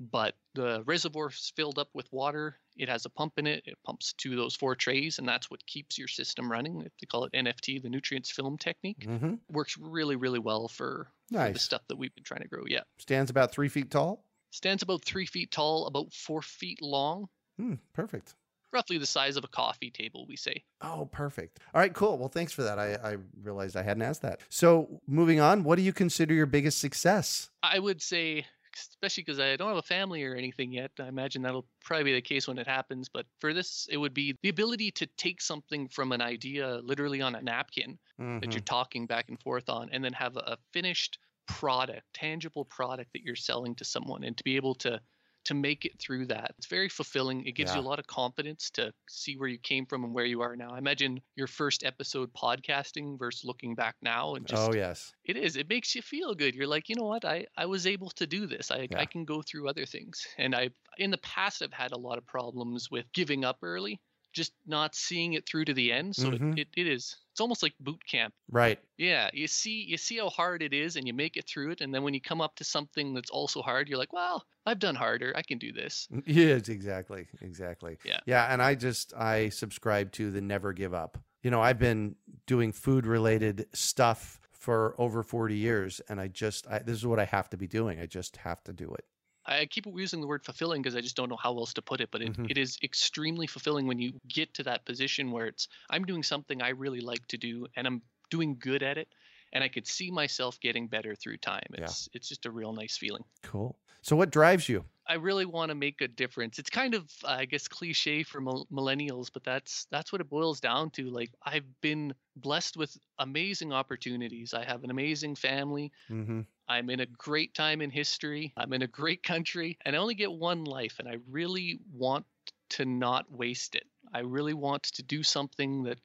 but 0.00 0.34
the 0.54 0.82
reservoir's 0.84 1.52
filled 1.56 1.78
up 1.78 1.90
with 1.94 2.10
water. 2.12 2.58
It 2.76 2.88
has 2.88 3.04
a 3.06 3.10
pump 3.10 3.38
in 3.38 3.46
it. 3.46 3.62
It 3.66 3.78
pumps 3.84 4.12
to 4.18 4.34
those 4.36 4.54
four 4.56 4.74
trays, 4.76 5.18
and 5.18 5.28
that's 5.28 5.50
what 5.50 5.66
keeps 5.66 5.98
your 5.98 6.08
system 6.08 6.50
running. 6.50 6.78
They 6.80 7.06
call 7.06 7.24
it 7.24 7.32
NFT, 7.34 7.78
the 7.82 7.88
nutrients 7.90 8.30
film 8.30 8.58
technique. 8.58 9.00
Mhm. 9.06 9.40
Works 9.50 9.76
really, 9.78 10.16
really 10.16 10.38
well 10.38 10.68
for, 10.68 11.12
for 11.28 11.34
the 11.34 11.38
Nice. 11.38 11.62
stuff 11.62 11.82
that 11.88 11.96
we've 11.96 12.14
been 12.14 12.24
trying 12.24 12.42
to 12.42 12.48
grow. 12.48 12.64
Yeah. 12.66 12.82
Stands 12.98 13.30
about 13.30 13.52
three 13.52 13.68
feet 13.68 13.90
tall. 13.90 14.24
Stands 14.50 14.82
about 14.82 15.04
three 15.04 15.26
feet 15.26 15.50
tall, 15.50 15.86
about 15.86 16.12
four 16.12 16.40
feet 16.42 16.80
long, 16.80 17.28
Hmm, 17.58 17.74
perfect. 17.92 18.34
roughly 18.72 18.98
the 18.98 19.06
size 19.06 19.36
of 19.36 19.44
a 19.44 19.48
coffee 19.48 19.90
table, 19.90 20.26
we 20.28 20.36
say. 20.36 20.62
Oh, 20.82 21.08
perfect. 21.10 21.58
All 21.74 21.80
right, 21.80 21.92
cool. 21.94 22.16
Well, 22.18 22.28
thanks 22.28 22.52
for 22.52 22.62
that. 22.62 22.78
I, 22.78 22.94
I 22.94 23.16
realized 23.42 23.76
I 23.76 23.82
hadn't 23.82 24.02
asked 24.02 24.22
that. 24.22 24.40
So, 24.50 25.00
moving 25.06 25.40
on, 25.40 25.62
what 25.64 25.76
do 25.76 25.82
you 25.82 25.92
consider 25.92 26.32
your 26.34 26.46
biggest 26.46 26.78
success? 26.78 27.50
I 27.62 27.78
would 27.78 28.00
say, 28.02 28.46
especially 28.80 29.22
because 29.24 29.40
I 29.40 29.56
don't 29.56 29.68
have 29.68 29.76
a 29.76 29.82
family 29.82 30.24
or 30.24 30.34
anything 30.34 30.72
yet, 30.72 30.92
I 30.98 31.08
imagine 31.08 31.42
that'll 31.42 31.68
probably 31.84 32.04
be 32.04 32.12
the 32.14 32.22
case 32.22 32.46
when 32.48 32.58
it 32.58 32.66
happens. 32.66 33.08
But 33.08 33.26
for 33.40 33.52
this, 33.54 33.86
it 33.90 33.96
would 33.98 34.14
be 34.14 34.34
the 34.42 34.48
ability 34.48 34.90
to 34.92 35.06
take 35.18 35.40
something 35.40 35.88
from 35.88 36.12
an 36.12 36.20
idea 36.20 36.76
literally 36.82 37.20
on 37.22 37.34
a 37.34 37.42
napkin 37.42 37.98
that 38.40 38.54
Mhm. 38.54 38.56
you're 38.56 38.62
talking 38.62 39.06
back 39.06 39.28
and 39.28 39.40
forth 39.42 39.68
on, 39.68 39.88
and 39.90 40.04
then 40.04 40.12
have 40.12 40.36
a 40.36 40.58
finished 40.72 41.18
product, 41.48 42.04
tangible 42.12 42.64
product 42.64 43.12
that 43.12 43.22
you're 43.22 43.36
selling 43.36 43.74
to 43.76 43.84
someone, 43.84 44.24
and 44.24 44.36
to 44.36 44.44
be 44.44 44.56
able 44.56 44.74
to 44.74 45.00
to 45.46 45.54
make 45.54 45.84
it 45.84 45.98
through 46.00 46.26
that. 46.26 46.54
It's 46.58 46.66
very 46.66 46.88
fulfilling. 46.88 47.46
It 47.46 47.52
gives 47.52 47.74
you 47.74 47.80
a 47.80 47.82
lot 47.82 47.98
of 48.00 48.06
confidence 48.06 48.70
to 48.70 48.92
see 49.08 49.36
where 49.36 49.48
you 49.48 49.58
came 49.58 49.86
from 49.86 50.02
and 50.04 50.12
where 50.12 50.24
you 50.24 50.42
are 50.42 50.56
now. 50.56 50.70
I 50.72 50.78
imagine 50.78 51.20
your 51.36 51.46
first 51.46 51.84
episode 51.84 52.32
podcasting 52.34 53.18
versus 53.18 53.44
looking 53.44 53.74
back 53.76 53.94
now 54.02 54.34
and 54.34 54.46
just 54.46 54.68
oh, 54.68 54.74
yes. 54.74 55.14
it 55.24 55.36
is. 55.36 55.56
It 55.56 55.68
makes 55.68 55.94
you 55.94 56.02
feel 56.02 56.34
good. 56.34 56.54
You're 56.54 56.66
like, 56.66 56.88
you 56.88 56.96
know 56.96 57.04
what? 57.06 57.24
I, 57.24 57.46
I 57.56 57.66
was 57.66 57.86
able 57.86 58.10
to 58.10 58.26
do 58.26 58.46
this. 58.46 58.70
I, 58.70 58.88
Yeah. 58.90 58.98
I 58.98 59.06
can 59.06 59.24
go 59.24 59.40
through 59.42 59.68
other 59.68 59.86
things. 59.86 60.26
And 60.36 60.54
I 60.54 60.70
in 60.98 61.10
the 61.10 61.18
past 61.18 61.62
I've 61.62 61.72
had 61.72 61.92
a 61.92 61.98
lot 61.98 62.18
of 62.18 62.26
problems 62.26 62.90
with 62.90 63.06
giving 63.12 63.44
up 63.44 63.58
early, 63.62 64.00
just 64.32 64.52
not 64.66 64.94
seeing 64.96 65.34
it 65.34 65.46
through 65.48 65.66
to 65.66 65.74
the 65.74 65.92
end. 65.92 66.16
So 66.16 66.30
Mhm. 66.30 66.58
it, 66.58 66.60
it, 66.62 66.68
it 66.76 66.86
is 66.88 67.16
it's 67.36 67.40
almost 67.42 67.62
like 67.62 67.74
boot 67.78 68.00
camp. 68.10 68.32
Right. 68.50 68.78
Yeah. 68.96 69.28
You 69.34 69.46
see 69.46 69.84
you 69.86 69.98
see 69.98 70.16
how 70.16 70.30
hard 70.30 70.62
it 70.62 70.72
is 70.72 70.96
and 70.96 71.06
you 71.06 71.12
make 71.12 71.36
it 71.36 71.46
through 71.46 71.72
it. 71.72 71.82
And 71.82 71.94
then 71.94 72.02
when 72.02 72.14
you 72.14 72.20
come 72.22 72.40
up 72.40 72.56
to 72.56 72.64
something 72.64 73.12
that's 73.12 73.28
also 73.28 73.60
hard, 73.60 73.90
you're 73.90 73.98
like, 73.98 74.14
well, 74.14 74.46
I've 74.64 74.78
done 74.78 74.94
harder. 74.94 75.34
I 75.36 75.42
can 75.42 75.58
do 75.58 75.70
this. 75.70 76.08
Yes, 76.24 76.70
exactly. 76.70 77.26
Exactly. 77.42 77.98
Yeah. 78.06 78.20
Yeah. 78.24 78.50
And 78.50 78.62
I 78.62 78.74
just, 78.74 79.12
I 79.14 79.50
subscribe 79.50 80.12
to 80.12 80.30
the 80.30 80.40
never 80.40 80.72
give 80.72 80.94
up. 80.94 81.18
You 81.42 81.50
know, 81.50 81.60
I've 81.60 81.78
been 81.78 82.16
doing 82.46 82.72
food 82.72 83.06
related 83.06 83.66
stuff 83.74 84.40
for 84.50 84.94
over 84.98 85.22
40 85.22 85.54
years, 85.54 86.00
and 86.08 86.18
I 86.18 86.28
just, 86.28 86.66
I, 86.66 86.78
this 86.78 86.96
is 86.96 87.06
what 87.06 87.20
I 87.20 87.26
have 87.26 87.50
to 87.50 87.58
be 87.58 87.66
doing. 87.66 88.00
I 88.00 88.06
just 88.06 88.38
have 88.38 88.64
to 88.64 88.72
do 88.72 88.94
it. 88.94 89.04
I 89.46 89.66
keep 89.66 89.86
using 89.86 90.20
the 90.20 90.26
word 90.26 90.44
fulfilling 90.44 90.82
because 90.82 90.96
I 90.96 91.00
just 91.00 91.16
don't 91.16 91.28
know 91.28 91.36
how 91.36 91.56
else 91.56 91.72
to 91.74 91.82
put 91.82 92.00
it, 92.00 92.10
but 92.10 92.20
it, 92.22 92.32
Mhm. 92.32 92.50
it 92.50 92.58
is 92.58 92.78
extremely 92.82 93.46
fulfilling 93.46 93.86
when 93.86 93.98
you 93.98 94.18
get 94.28 94.52
to 94.54 94.62
that 94.64 94.84
position 94.84 95.30
where 95.30 95.46
it's 95.46 95.68
I'm 95.88 96.04
doing 96.04 96.22
something 96.22 96.62
I 96.62 96.70
really 96.70 97.00
like 97.00 97.26
to 97.28 97.38
do 97.38 97.66
and 97.76 97.86
I'm 97.86 98.02
doing 98.30 98.58
good 98.58 98.82
at 98.82 98.98
it 98.98 99.08
and 99.52 99.62
I 99.62 99.68
could 99.68 99.86
see 99.86 100.10
myself 100.10 100.58
getting 100.60 100.88
better 100.88 101.14
through 101.14 101.38
time. 101.38 101.68
Yeah. 101.78 101.84
It's 101.84 102.08
it's 102.12 102.28
just 102.28 102.46
a 102.46 102.50
real 102.50 102.72
nice 102.72 102.96
feeling. 102.96 103.24
Cool. 103.42 103.78
So, 104.02 104.16
what 104.16 104.30
drives 104.30 104.68
you? 104.68 104.84
I 105.08 105.14
really 105.14 105.46
want 105.46 105.68
to 105.70 105.76
make 105.76 106.00
a 106.00 106.08
difference. 106.08 106.58
It's 106.58 106.70
kind 106.70 106.94
of 106.94 107.08
I 107.24 107.44
guess 107.44 107.68
cliche 107.68 108.24
for 108.24 108.40
millennials, 108.40 109.30
but 109.32 109.44
that's 109.44 109.86
that's 109.90 110.10
what 110.12 110.20
it 110.20 110.28
boils 110.28 110.60
down 110.60 110.90
to. 110.90 111.08
Like 111.10 111.30
I've 111.44 111.80
been 111.80 112.14
blessed 112.34 112.76
with 112.76 112.96
amazing 113.18 113.72
opportunities. 113.72 114.52
I 114.52 114.64
have 114.64 114.82
an 114.82 114.90
amazing 114.90 115.36
family. 115.36 115.92
Mm-hmm. 116.10 116.40
I'm 116.68 116.90
in 116.90 117.00
a 117.00 117.06
great 117.06 117.54
time 117.54 117.80
in 117.80 117.90
history. 117.90 118.52
I'm 118.56 118.72
in 118.72 118.82
a 118.82 118.88
great 118.88 119.22
country, 119.22 119.78
and 119.84 119.94
I 119.94 119.98
only 119.98 120.14
get 120.14 120.32
one 120.32 120.64
life, 120.64 120.96
and 120.98 121.08
I 121.08 121.18
really 121.28 121.78
want 121.92 122.26
to 122.70 122.84
not 122.84 123.30
waste 123.30 123.74
it. 123.74 123.86
I 124.12 124.20
really 124.20 124.54
want 124.54 124.82
to 124.84 125.02
do 125.02 125.22
something 125.22 125.84
that 125.84 125.98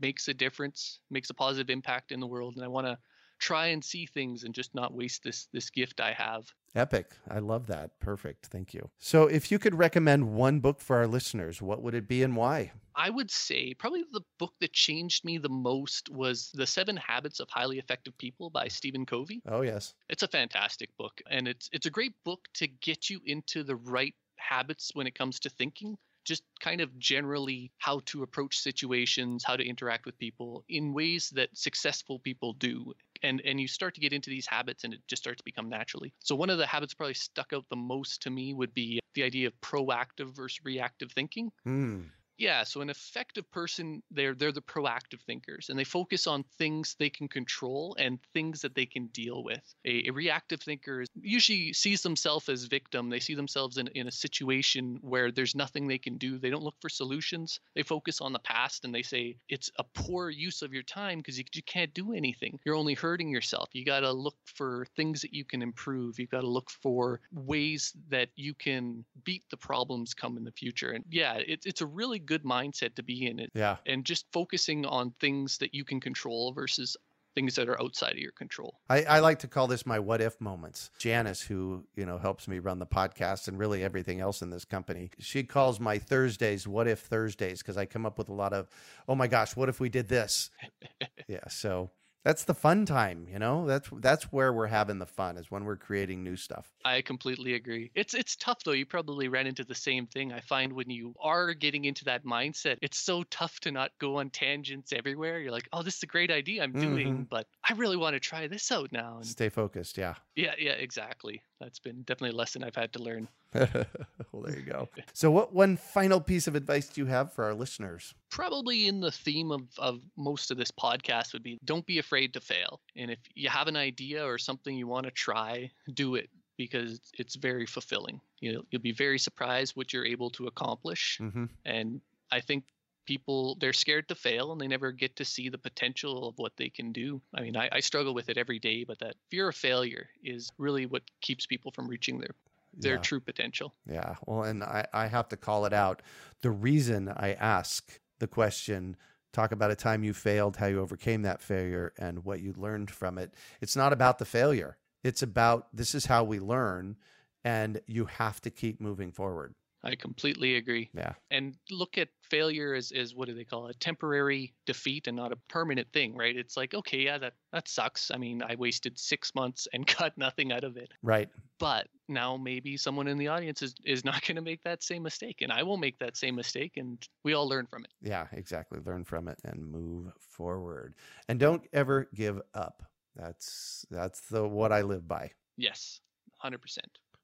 makes 0.00 0.28
a 0.28 0.34
difference, 0.34 1.00
makes 1.10 1.30
a 1.30 1.34
positive 1.34 1.70
impact 1.70 2.12
in 2.12 2.20
the 2.20 2.26
world, 2.26 2.56
and 2.56 2.64
I 2.64 2.68
want 2.68 2.86
to 2.86 2.98
try 3.38 3.66
and 3.68 3.84
see 3.84 4.06
things 4.06 4.44
and 4.44 4.54
just 4.54 4.74
not 4.74 4.94
waste 4.94 5.22
this 5.22 5.48
this 5.52 5.70
gift 5.70 6.00
I 6.00 6.12
have. 6.12 6.52
Epic. 6.74 7.12
I 7.28 7.38
love 7.38 7.68
that. 7.68 7.98
Perfect. 8.00 8.46
Thank 8.46 8.74
you. 8.74 8.90
So, 8.98 9.26
if 9.26 9.50
you 9.50 9.58
could 9.58 9.74
recommend 9.74 10.34
one 10.34 10.60
book 10.60 10.80
for 10.80 10.96
our 10.96 11.06
listeners, 11.06 11.62
what 11.62 11.82
would 11.82 11.94
it 11.94 12.06
be 12.06 12.22
and 12.22 12.36
why? 12.36 12.72
I 12.94 13.08
would 13.08 13.30
say 13.30 13.72
probably 13.74 14.04
the 14.12 14.24
book 14.38 14.52
that 14.60 14.72
changed 14.72 15.24
me 15.24 15.38
the 15.38 15.48
most 15.48 16.10
was 16.10 16.50
The 16.52 16.66
Seven 16.66 16.96
Habits 16.96 17.40
of 17.40 17.48
Highly 17.48 17.78
Effective 17.78 18.16
People 18.18 18.50
by 18.50 18.68
Stephen 18.68 19.06
Covey. 19.06 19.42
Oh, 19.46 19.62
yes. 19.62 19.94
It's 20.10 20.22
a 20.22 20.28
fantastic 20.28 20.94
book, 20.98 21.20
and 21.30 21.48
it's 21.48 21.70
it's 21.72 21.86
a 21.86 21.90
great 21.90 22.12
book 22.24 22.46
to 22.54 22.66
get 22.66 23.08
you 23.08 23.20
into 23.24 23.64
the 23.64 23.76
right 23.76 24.14
habits 24.36 24.90
when 24.94 25.06
it 25.06 25.14
comes 25.14 25.40
to 25.40 25.50
thinking. 25.50 25.96
Just 26.26 26.44
kind 26.60 26.80
of 26.80 26.98
generally 26.98 27.72
how 27.78 28.00
to 28.06 28.22
approach 28.22 28.58
situations, 28.58 29.44
how 29.44 29.56
to 29.56 29.64
interact 29.64 30.06
with 30.06 30.18
people 30.18 30.64
in 30.68 30.92
ways 30.92 31.30
that 31.30 31.56
successful 31.56 32.18
people 32.18 32.52
do. 32.54 32.92
And 33.22 33.40
and 33.42 33.60
you 33.60 33.68
start 33.68 33.94
to 33.94 34.00
get 34.00 34.12
into 34.12 34.30
these 34.30 34.46
habits 34.46 34.84
and 34.84 34.92
it 34.94 35.00
just 35.08 35.22
starts 35.22 35.38
to 35.38 35.44
become 35.44 35.68
naturally. 35.68 36.14
So 36.20 36.34
one 36.36 36.50
of 36.50 36.58
the 36.58 36.66
habits 36.66 36.94
probably 36.94 37.14
stuck 37.14 37.52
out 37.52 37.66
the 37.70 37.76
most 37.76 38.22
to 38.22 38.30
me 38.30 38.52
would 38.54 38.74
be 38.74 39.00
the 39.14 39.22
idea 39.22 39.46
of 39.48 39.60
proactive 39.60 40.34
versus 40.34 40.60
reactive 40.64 41.12
thinking. 41.12 41.50
Hmm. 41.64 42.08
Yeah, 42.38 42.64
so 42.64 42.82
an 42.82 42.90
effective 42.90 43.50
person, 43.50 44.02
they're 44.10 44.34
they're 44.34 44.52
the 44.52 44.60
proactive 44.60 45.22
thinkers, 45.26 45.68
and 45.70 45.78
they 45.78 45.84
focus 45.84 46.26
on 46.26 46.44
things 46.58 46.94
they 46.98 47.08
can 47.08 47.28
control 47.28 47.96
and 47.98 48.18
things 48.34 48.60
that 48.60 48.74
they 48.74 48.84
can 48.84 49.06
deal 49.06 49.42
with. 49.42 49.62
A, 49.86 50.08
a 50.08 50.12
reactive 50.12 50.60
thinker 50.60 51.04
usually 51.14 51.72
sees 51.72 52.02
themselves 52.02 52.48
as 52.50 52.64
victim. 52.64 53.08
They 53.08 53.20
see 53.20 53.34
themselves 53.34 53.78
in 53.78 53.88
in 53.88 54.06
a 54.06 54.12
situation 54.12 54.98
where 55.00 55.32
there's 55.32 55.54
nothing 55.54 55.86
they 55.86 55.98
can 55.98 56.18
do. 56.18 56.38
They 56.38 56.50
don't 56.50 56.62
look 56.62 56.76
for 56.80 56.90
solutions. 56.90 57.58
They 57.74 57.82
focus 57.82 58.20
on 58.20 58.32
the 58.34 58.38
past 58.40 58.84
and 58.84 58.94
they 58.94 59.02
say 59.02 59.38
it's 59.48 59.70
a 59.78 59.84
poor 59.84 60.28
use 60.28 60.60
of 60.60 60.74
your 60.74 60.82
time 60.82 61.18
because 61.18 61.38
you, 61.38 61.44
you 61.54 61.62
can't 61.62 61.94
do 61.94 62.12
anything. 62.12 62.58
You're 62.64 62.74
only 62.74 62.94
hurting 62.94 63.30
yourself. 63.30 63.70
You 63.72 63.84
got 63.84 64.00
to 64.00 64.12
look 64.12 64.36
for 64.44 64.86
things 64.96 65.22
that 65.22 65.32
you 65.32 65.44
can 65.44 65.62
improve. 65.62 66.18
You've 66.18 66.30
got 66.30 66.42
to 66.42 66.48
look 66.48 66.70
for 66.70 67.20
ways 67.32 67.94
that 68.10 68.28
you 68.36 68.52
can 68.54 69.04
beat 69.24 69.44
the 69.50 69.56
problems 69.56 70.12
come 70.14 70.36
in 70.36 70.44
the 70.44 70.52
future. 70.52 70.90
And 70.90 71.04
yeah, 71.10 71.38
it's 71.46 71.64
it's 71.64 71.80
a 71.80 71.86
really 71.86 72.18
good 72.26 72.44
mindset 72.44 72.94
to 72.96 73.02
be 73.02 73.26
in 73.26 73.38
it 73.38 73.50
Yeah. 73.54 73.76
and 73.86 74.04
just 74.04 74.26
focusing 74.32 74.84
on 74.84 75.12
things 75.20 75.58
that 75.58 75.72
you 75.74 75.84
can 75.84 76.00
control 76.00 76.52
versus 76.52 76.96
things 77.34 77.54
that 77.54 77.68
are 77.68 77.80
outside 77.82 78.12
of 78.12 78.18
your 78.18 78.32
control. 78.32 78.80
I, 78.88 79.02
I 79.02 79.18
like 79.20 79.40
to 79.40 79.46
call 79.48 79.66
this 79.66 79.84
my 79.84 79.98
what 79.98 80.22
if 80.22 80.40
moments. 80.40 80.90
Janice, 80.98 81.42
who 81.42 81.84
you 81.94 82.06
know 82.06 82.16
helps 82.18 82.48
me 82.48 82.58
run 82.60 82.78
the 82.78 82.86
podcast 82.86 83.46
and 83.46 83.58
really 83.58 83.84
everything 83.84 84.20
else 84.20 84.40
in 84.40 84.48
this 84.50 84.64
company, 84.64 85.10
she 85.18 85.42
calls 85.44 85.78
my 85.78 85.98
Thursdays 85.98 86.66
what 86.66 86.88
if 86.88 87.00
Thursdays 87.00 87.58
because 87.62 87.76
I 87.76 87.84
come 87.84 88.06
up 88.06 88.16
with 88.16 88.30
a 88.30 88.32
lot 88.34 88.52
of, 88.54 88.68
oh 89.06 89.14
my 89.14 89.26
gosh, 89.26 89.54
what 89.54 89.68
if 89.68 89.80
we 89.80 89.88
did 89.90 90.08
this? 90.08 90.50
yeah, 91.28 91.46
so 91.48 91.90
that's 92.26 92.44
the 92.44 92.54
fun 92.54 92.84
time, 92.86 93.28
you 93.28 93.38
know. 93.38 93.66
That's 93.66 93.88
that's 94.00 94.24
where 94.32 94.52
we're 94.52 94.66
having 94.68 94.98
the 94.98 95.06
fun 95.06 95.38
is 95.38 95.50
when 95.50 95.64
we're 95.64 95.76
creating 95.78 96.22
new 96.24 96.36
stuff. 96.36 96.74
I 96.86 97.02
completely 97.02 97.52
agree. 97.52 97.90
It's 97.94 98.14
it's 98.14 98.34
tough 98.36 98.64
though. 98.64 98.72
You 98.72 98.86
probably 98.86 99.28
ran 99.28 99.46
into 99.46 99.62
the 99.64 99.74
same 99.74 100.06
thing. 100.06 100.32
I 100.32 100.40
find 100.40 100.72
when 100.72 100.88
you 100.88 101.14
are 101.20 101.52
getting 101.52 101.84
into 101.84 102.04
that 102.06 102.24
mindset, 102.24 102.78
it's 102.80 102.96
so 102.98 103.24
tough 103.24 103.60
to 103.60 103.70
not 103.72 103.98
go 103.98 104.16
on 104.20 104.30
tangents 104.30 104.90
everywhere. 104.92 105.38
You're 105.40 105.52
like, 105.52 105.68
"Oh, 105.72 105.82
this 105.82 105.96
is 105.96 106.02
a 106.04 106.06
great 106.06 106.30
idea 106.30 106.62
I'm 106.62 106.76
doing, 106.76 107.24
Mhm. 107.24 107.28
but 107.28 107.46
I 107.68 107.74
really 107.74 107.96
want 107.98 108.14
to 108.14 108.20
try 108.20 108.46
this 108.46 108.72
out 108.72 108.90
now." 108.92 109.18
And 109.18 109.36
Stay 109.36 109.48
focused, 109.50 109.98
yeah. 109.98 110.16
yeah, 110.36 110.54
yeah, 110.58 110.72
exactly. 110.72 111.42
That's 111.60 111.80
been 111.80 112.02
definitely 112.04 112.30
a 112.36 112.38
lesson 112.38 112.64
I've 112.64 112.76
had 112.76 112.92
to 112.94 113.02
learn. 113.02 113.28
well, 114.32 114.42
there 114.42 114.58
you 114.58 114.64
go. 114.64 114.88
So, 115.12 115.30
what 115.30 115.54
one 115.54 115.76
final 115.76 116.20
piece 116.20 116.46
of 116.46 116.54
advice 116.54 116.88
do 116.88 117.00
you 117.00 117.06
have 117.06 117.32
for 117.32 117.44
our 117.44 117.54
listeners? 117.54 118.14
probably 118.36 118.86
in 118.86 119.00
the 119.00 119.10
theme 119.10 119.50
of, 119.50 119.62
of 119.78 119.98
most 120.14 120.50
of 120.50 120.58
this 120.58 120.70
podcast 120.70 121.32
would 121.32 121.42
be 121.42 121.58
don't 121.64 121.86
be 121.86 121.98
afraid 121.98 122.34
to 122.34 122.40
fail. 122.40 122.82
And 122.94 123.10
if 123.10 123.18
you 123.34 123.48
have 123.48 123.66
an 123.66 123.76
idea 123.76 124.26
or 124.26 124.36
something 124.36 124.76
you 124.76 124.86
want 124.86 125.06
to 125.06 125.10
try, 125.10 125.70
do 125.94 126.16
it 126.16 126.28
because 126.58 127.00
it's 127.18 127.34
very 127.34 127.64
fulfilling. 127.64 128.20
You 128.40 128.52
know, 128.52 128.62
you'll 128.70 128.82
be 128.82 128.92
very 128.92 129.18
surprised 129.18 129.74
what 129.74 129.94
you're 129.94 130.04
able 130.04 130.28
to 130.30 130.48
accomplish. 130.48 131.18
Mm-hmm. 131.18 131.46
And 131.64 132.02
I 132.30 132.40
think 132.40 132.64
people 133.06 133.56
they're 133.58 133.72
scared 133.72 134.08
to 134.08 134.14
fail 134.14 134.52
and 134.52 134.60
they 134.60 134.68
never 134.68 134.92
get 134.92 135.16
to 135.16 135.24
see 135.24 135.48
the 135.48 135.56
potential 135.56 136.28
of 136.28 136.34
what 136.36 136.52
they 136.58 136.68
can 136.68 136.92
do. 136.92 137.22
I 137.34 137.40
mean, 137.40 137.56
I, 137.56 137.70
I 137.72 137.80
struggle 137.80 138.12
with 138.12 138.28
it 138.28 138.36
every 138.36 138.58
day, 138.58 138.84
but 138.84 138.98
that 138.98 139.14
fear 139.30 139.48
of 139.48 139.54
failure 139.54 140.08
is 140.22 140.52
really 140.58 140.84
what 140.84 141.02
keeps 141.22 141.46
people 141.46 141.72
from 141.72 141.88
reaching 141.88 142.18
their 142.18 142.34
their 142.76 142.94
Yeah. 142.94 143.00
true 143.00 143.20
potential. 143.20 143.74
Yeah. 143.90 144.16
Well, 144.26 144.42
and 144.44 144.62
I, 144.62 144.86
I 144.92 145.06
have 145.06 145.28
to 145.28 145.36
call 145.36 145.64
it 145.66 145.72
out. 145.72 146.02
The 146.42 146.50
reason 146.50 147.08
I 147.08 147.32
ask 147.34 148.00
the 148.18 148.26
question, 148.26 148.96
talk 149.32 149.52
about 149.52 149.70
a 149.70 149.76
time 149.76 150.04
you 150.04 150.12
failed, 150.12 150.56
how 150.56 150.66
you 150.66 150.80
overcame 150.80 151.22
that 151.22 151.42
failure, 151.42 151.92
and 151.98 152.24
what 152.24 152.40
you 152.40 152.54
learned 152.56 152.90
from 152.90 153.18
it. 153.18 153.34
It's 153.60 153.76
not 153.76 153.92
about 153.92 154.18
the 154.18 154.24
failure. 154.24 154.76
It's 155.04 155.22
about 155.22 155.68
this 155.74 155.94
is 155.94 156.06
how 156.06 156.24
we 156.24 156.38
learn, 156.40 156.96
and 157.44 157.80
you 157.86 158.06
have 158.06 158.40
to 158.42 158.50
keep 158.50 158.80
moving 158.80 159.12
forward. 159.12 159.54
I 159.84 159.94
completely 159.94 160.56
agree. 160.56 160.90
Yeah. 160.94 161.12
And 161.30 161.54
look 161.70 161.96
at 161.96 162.08
failure 162.22 162.74
as, 162.74 162.90
as 162.90 163.14
what 163.14 163.28
do 163.28 163.34
they 163.34 163.44
call 163.44 163.68
it? 163.68 163.76
A 163.76 163.78
temporary 163.78 164.52
defeat 164.64 165.06
and 165.06 165.16
not 165.16 165.30
a 165.30 165.36
permanent 165.48 165.92
thing, 165.92 166.16
right? 166.16 166.36
It's 166.36 166.56
like, 166.56 166.74
okay, 166.74 167.02
yeah, 167.02 167.18
that, 167.18 167.34
that 167.52 167.68
sucks. 167.68 168.10
I 168.10 168.16
mean, 168.16 168.42
I 168.42 168.56
wasted 168.56 168.98
six 168.98 169.32
months 169.34 169.68
and 169.72 169.86
got 169.98 170.18
nothing 170.18 170.50
out 170.50 170.64
of 170.64 170.76
it. 170.76 170.90
Right. 171.02 171.28
But 171.58 171.88
now 172.08 172.36
maybe 172.36 172.76
someone 172.76 173.08
in 173.08 173.18
the 173.18 173.28
audience 173.28 173.62
is, 173.62 173.74
is 173.84 174.04
not 174.04 174.24
going 174.26 174.36
to 174.36 174.42
make 174.42 174.62
that 174.64 174.82
same 174.82 175.02
mistake. 175.02 175.42
And 175.42 175.52
I 175.52 175.62
will 175.62 175.76
make 175.76 175.98
that 175.98 176.16
same 176.16 176.34
mistake 176.34 176.72
and 176.76 177.02
we 177.24 177.34
all 177.34 177.48
learn 177.48 177.66
from 177.66 177.84
it. 177.84 177.90
Yeah, 178.02 178.26
exactly. 178.32 178.78
Learn 178.84 179.04
from 179.04 179.28
it 179.28 179.38
and 179.44 179.66
move 179.66 180.12
forward. 180.20 180.94
And 181.28 181.40
don't 181.40 181.62
ever 181.72 182.08
give 182.14 182.40
up. 182.54 182.82
That's 183.16 183.86
that's 183.90 184.20
the 184.28 184.46
what 184.46 184.72
I 184.72 184.82
live 184.82 185.08
by. 185.08 185.30
Yes, 185.56 186.00
100%. 186.44 186.58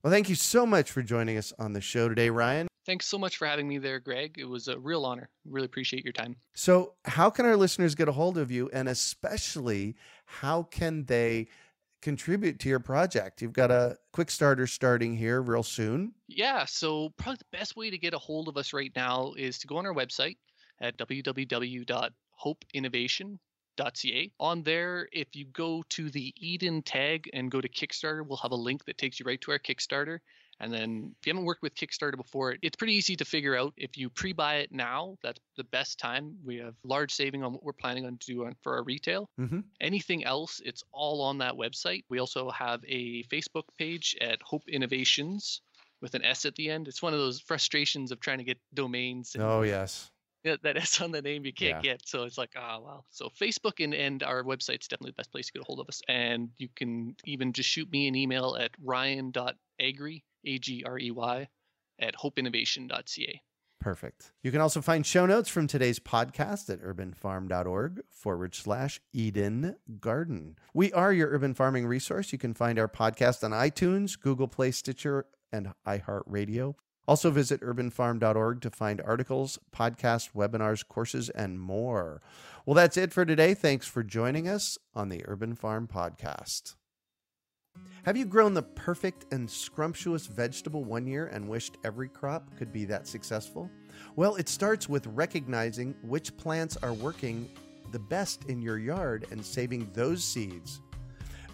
Well, 0.02 0.10
thank 0.10 0.28
you 0.28 0.34
so 0.34 0.66
much 0.66 0.90
for 0.90 1.02
joining 1.02 1.36
us 1.36 1.52
on 1.58 1.74
the 1.74 1.80
show 1.80 2.08
today, 2.08 2.30
Ryan. 2.30 2.66
Thanks 2.84 3.06
so 3.06 3.18
much 3.18 3.36
for 3.36 3.46
having 3.46 3.68
me 3.68 3.78
there, 3.78 4.00
Greg. 4.00 4.36
It 4.38 4.46
was 4.46 4.66
a 4.66 4.76
real 4.78 5.04
honor. 5.04 5.28
Really 5.44 5.66
appreciate 5.66 6.02
your 6.02 6.12
time. 6.12 6.34
So, 6.54 6.94
how 7.04 7.30
can 7.30 7.46
our 7.46 7.56
listeners 7.56 7.94
get 7.94 8.08
a 8.08 8.12
hold 8.12 8.36
of 8.36 8.50
you? 8.50 8.68
And 8.72 8.88
especially, 8.88 9.94
how 10.24 10.64
can 10.64 11.04
they 11.04 11.46
contribute 12.02 12.58
to 12.60 12.68
your 12.68 12.80
project? 12.80 13.40
You've 13.40 13.52
got 13.52 13.70
a 13.70 13.96
Kickstarter 14.14 14.68
starting 14.68 15.16
here 15.16 15.40
real 15.40 15.62
soon. 15.62 16.12
Yeah. 16.28 16.66
So, 16.66 17.10
probably 17.16 17.38
the 17.38 17.56
best 17.56 17.76
way 17.76 17.90
to 17.90 17.96
get 17.96 18.12
a 18.12 18.18
hold 18.18 18.48
of 18.48 18.56
us 18.56 18.72
right 18.72 18.92
now 18.94 19.32
is 19.38 19.58
to 19.60 19.66
go 19.66 19.78
on 19.78 19.86
our 19.86 19.94
website 19.94 20.36
at 20.80 20.98
www.hopeinnovation.com 20.98 23.38
Ca. 23.94 24.30
On 24.38 24.62
there, 24.62 25.08
if 25.12 25.34
you 25.34 25.46
go 25.46 25.82
to 25.90 26.10
the 26.10 26.34
Eden 26.36 26.82
tag 26.82 27.28
and 27.32 27.50
go 27.50 27.60
to 27.60 27.68
Kickstarter, 27.68 28.26
we'll 28.26 28.38
have 28.38 28.52
a 28.52 28.56
link 28.56 28.84
that 28.84 28.98
takes 28.98 29.18
you 29.18 29.24
right 29.24 29.40
to 29.40 29.50
our 29.50 29.58
Kickstarter. 29.58 30.18
And 30.62 30.72
then 30.72 31.14
if 31.20 31.26
you 31.26 31.32
haven't 31.32 31.44
worked 31.44 31.62
with 31.62 31.74
Kickstarter 31.74 32.16
before, 32.16 32.56
it's 32.62 32.76
pretty 32.76 32.94
easy 32.94 33.16
to 33.16 33.24
figure 33.24 33.56
out. 33.56 33.74
If 33.76 33.98
you 33.98 34.08
pre-buy 34.08 34.56
it 34.56 34.72
now, 34.72 35.16
that's 35.22 35.40
the 35.56 35.64
best 35.64 35.98
time. 35.98 36.36
We 36.44 36.56
have 36.58 36.74
large 36.84 37.12
saving 37.12 37.42
on 37.42 37.52
what 37.52 37.64
we're 37.64 37.72
planning 37.72 38.06
on 38.06 38.16
doing 38.24 38.56
for 38.62 38.76
our 38.76 38.84
retail. 38.84 39.28
Mm-hmm. 39.40 39.60
Anything 39.80 40.24
else, 40.24 40.60
it's 40.64 40.82
all 40.92 41.20
on 41.22 41.38
that 41.38 41.54
website. 41.54 42.04
We 42.08 42.20
also 42.20 42.50
have 42.50 42.80
a 42.86 43.24
Facebook 43.24 43.64
page 43.78 44.16
at 44.20 44.40
Hope 44.42 44.62
Innovations 44.68 45.60
with 46.00 46.14
an 46.14 46.24
S 46.24 46.44
at 46.44 46.54
the 46.54 46.70
end. 46.70 46.88
It's 46.88 47.02
one 47.02 47.12
of 47.12 47.18
those 47.18 47.40
frustrations 47.40 48.12
of 48.12 48.20
trying 48.20 48.38
to 48.38 48.44
get 48.44 48.58
domains. 48.74 49.34
And, 49.34 49.42
oh 49.42 49.62
yes 49.62 50.10
yeah, 50.44 50.56
that 50.62 50.76
S 50.76 51.00
on 51.00 51.12
the 51.12 51.22
name 51.22 51.44
you 51.44 51.52
can't 51.52 51.84
yeah. 51.84 51.92
get. 51.92 52.08
So 52.08 52.24
it's 52.24 52.38
like, 52.38 52.50
ah, 52.56 52.78
oh, 52.78 52.82
wow. 52.82 53.04
So 53.10 53.28
Facebook 53.28 53.82
and, 53.82 53.94
and 53.94 54.22
our 54.22 54.42
website's 54.42 54.88
definitely 54.88 55.12
the 55.12 55.16
best 55.16 55.30
place 55.30 55.46
to 55.46 55.52
get 55.52 55.62
a 55.62 55.64
hold 55.64 55.80
of 55.80 55.88
us. 55.88 56.02
And 56.08 56.50
you 56.58 56.68
can 56.74 57.16
even 57.24 57.52
just 57.52 57.68
shoot 57.68 57.90
me 57.90 58.08
an 58.08 58.14
email 58.14 58.56
at 58.56 58.72
ryan.agrey, 60.44 60.54
A-G-R-E-Y, 60.54 61.48
at 61.98 62.14
hopeinnovation.ca. 62.16 63.42
Perfect. 63.80 64.32
You 64.42 64.52
can 64.52 64.60
also 64.60 64.80
find 64.80 65.04
show 65.04 65.26
notes 65.26 65.48
from 65.48 65.66
today's 65.66 65.98
podcast 65.98 66.70
at 66.70 66.80
urbanfarm.org 66.82 68.02
forward 68.10 68.54
slash 68.54 69.00
Eden 69.12 69.76
Garden. 69.98 70.56
We 70.72 70.92
are 70.92 71.12
your 71.12 71.30
urban 71.30 71.54
farming 71.54 71.86
resource. 71.86 72.32
You 72.32 72.38
can 72.38 72.54
find 72.54 72.78
our 72.78 72.88
podcast 72.88 73.42
on 73.42 73.50
iTunes, 73.50 74.18
Google 74.18 74.46
Play, 74.46 74.70
Stitcher, 74.70 75.26
and 75.52 75.72
iHeartRadio. 75.86 76.74
Also, 77.08 77.32
visit 77.32 77.60
urbanfarm.org 77.62 78.60
to 78.60 78.70
find 78.70 79.00
articles, 79.00 79.58
podcasts, 79.76 80.30
webinars, 80.32 80.86
courses, 80.86 81.28
and 81.30 81.58
more. 81.58 82.22
Well, 82.64 82.74
that's 82.74 82.96
it 82.96 83.12
for 83.12 83.24
today. 83.24 83.54
Thanks 83.54 83.88
for 83.88 84.04
joining 84.04 84.46
us 84.46 84.78
on 84.94 85.08
the 85.08 85.24
Urban 85.26 85.56
Farm 85.56 85.88
Podcast. 85.92 86.76
Have 88.04 88.16
you 88.16 88.24
grown 88.24 88.52
the 88.52 88.62
perfect 88.62 89.32
and 89.32 89.48
scrumptious 89.48 90.26
vegetable 90.26 90.82
one 90.82 91.06
year 91.06 91.26
and 91.26 91.48
wished 91.48 91.78
every 91.84 92.08
crop 92.08 92.50
could 92.56 92.72
be 92.72 92.84
that 92.86 93.06
successful? 93.06 93.70
Well, 94.16 94.34
it 94.36 94.48
starts 94.48 94.88
with 94.88 95.06
recognizing 95.06 95.94
which 96.02 96.36
plants 96.36 96.76
are 96.82 96.94
working 96.94 97.48
the 97.92 98.00
best 98.00 98.46
in 98.46 98.60
your 98.60 98.78
yard 98.78 99.26
and 99.30 99.44
saving 99.44 99.88
those 99.92 100.24
seeds. 100.24 100.80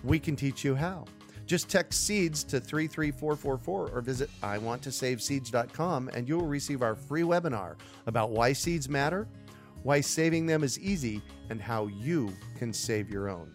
We 0.05 0.19
can 0.19 0.37
teach 0.37 0.65
you 0.65 0.75
how. 0.75 1.05
Just 1.45 1.69
text 1.69 2.07
seeds 2.07 2.45
to 2.45 2.61
33444 2.61 3.89
or 3.91 4.01
visit 4.01 4.31
iwanttosaveseeds.com 4.43 6.11
and 6.15 6.29
you'll 6.29 6.47
receive 6.47 6.83
our 6.83 6.95
free 6.95 7.23
webinar 7.23 7.77
about 8.07 8.31
why 8.31 8.53
seeds 8.53 8.89
matter, 8.89 9.29
why 9.83 10.01
saving 10.01 10.47
them 10.47 10.63
is 10.63 10.79
easy, 10.79 11.23
and 11.51 11.61
how 11.61 11.87
you 11.87 12.33
can 12.59 12.73
save 12.73 13.11
your 13.11 13.29
own. 13.29 13.55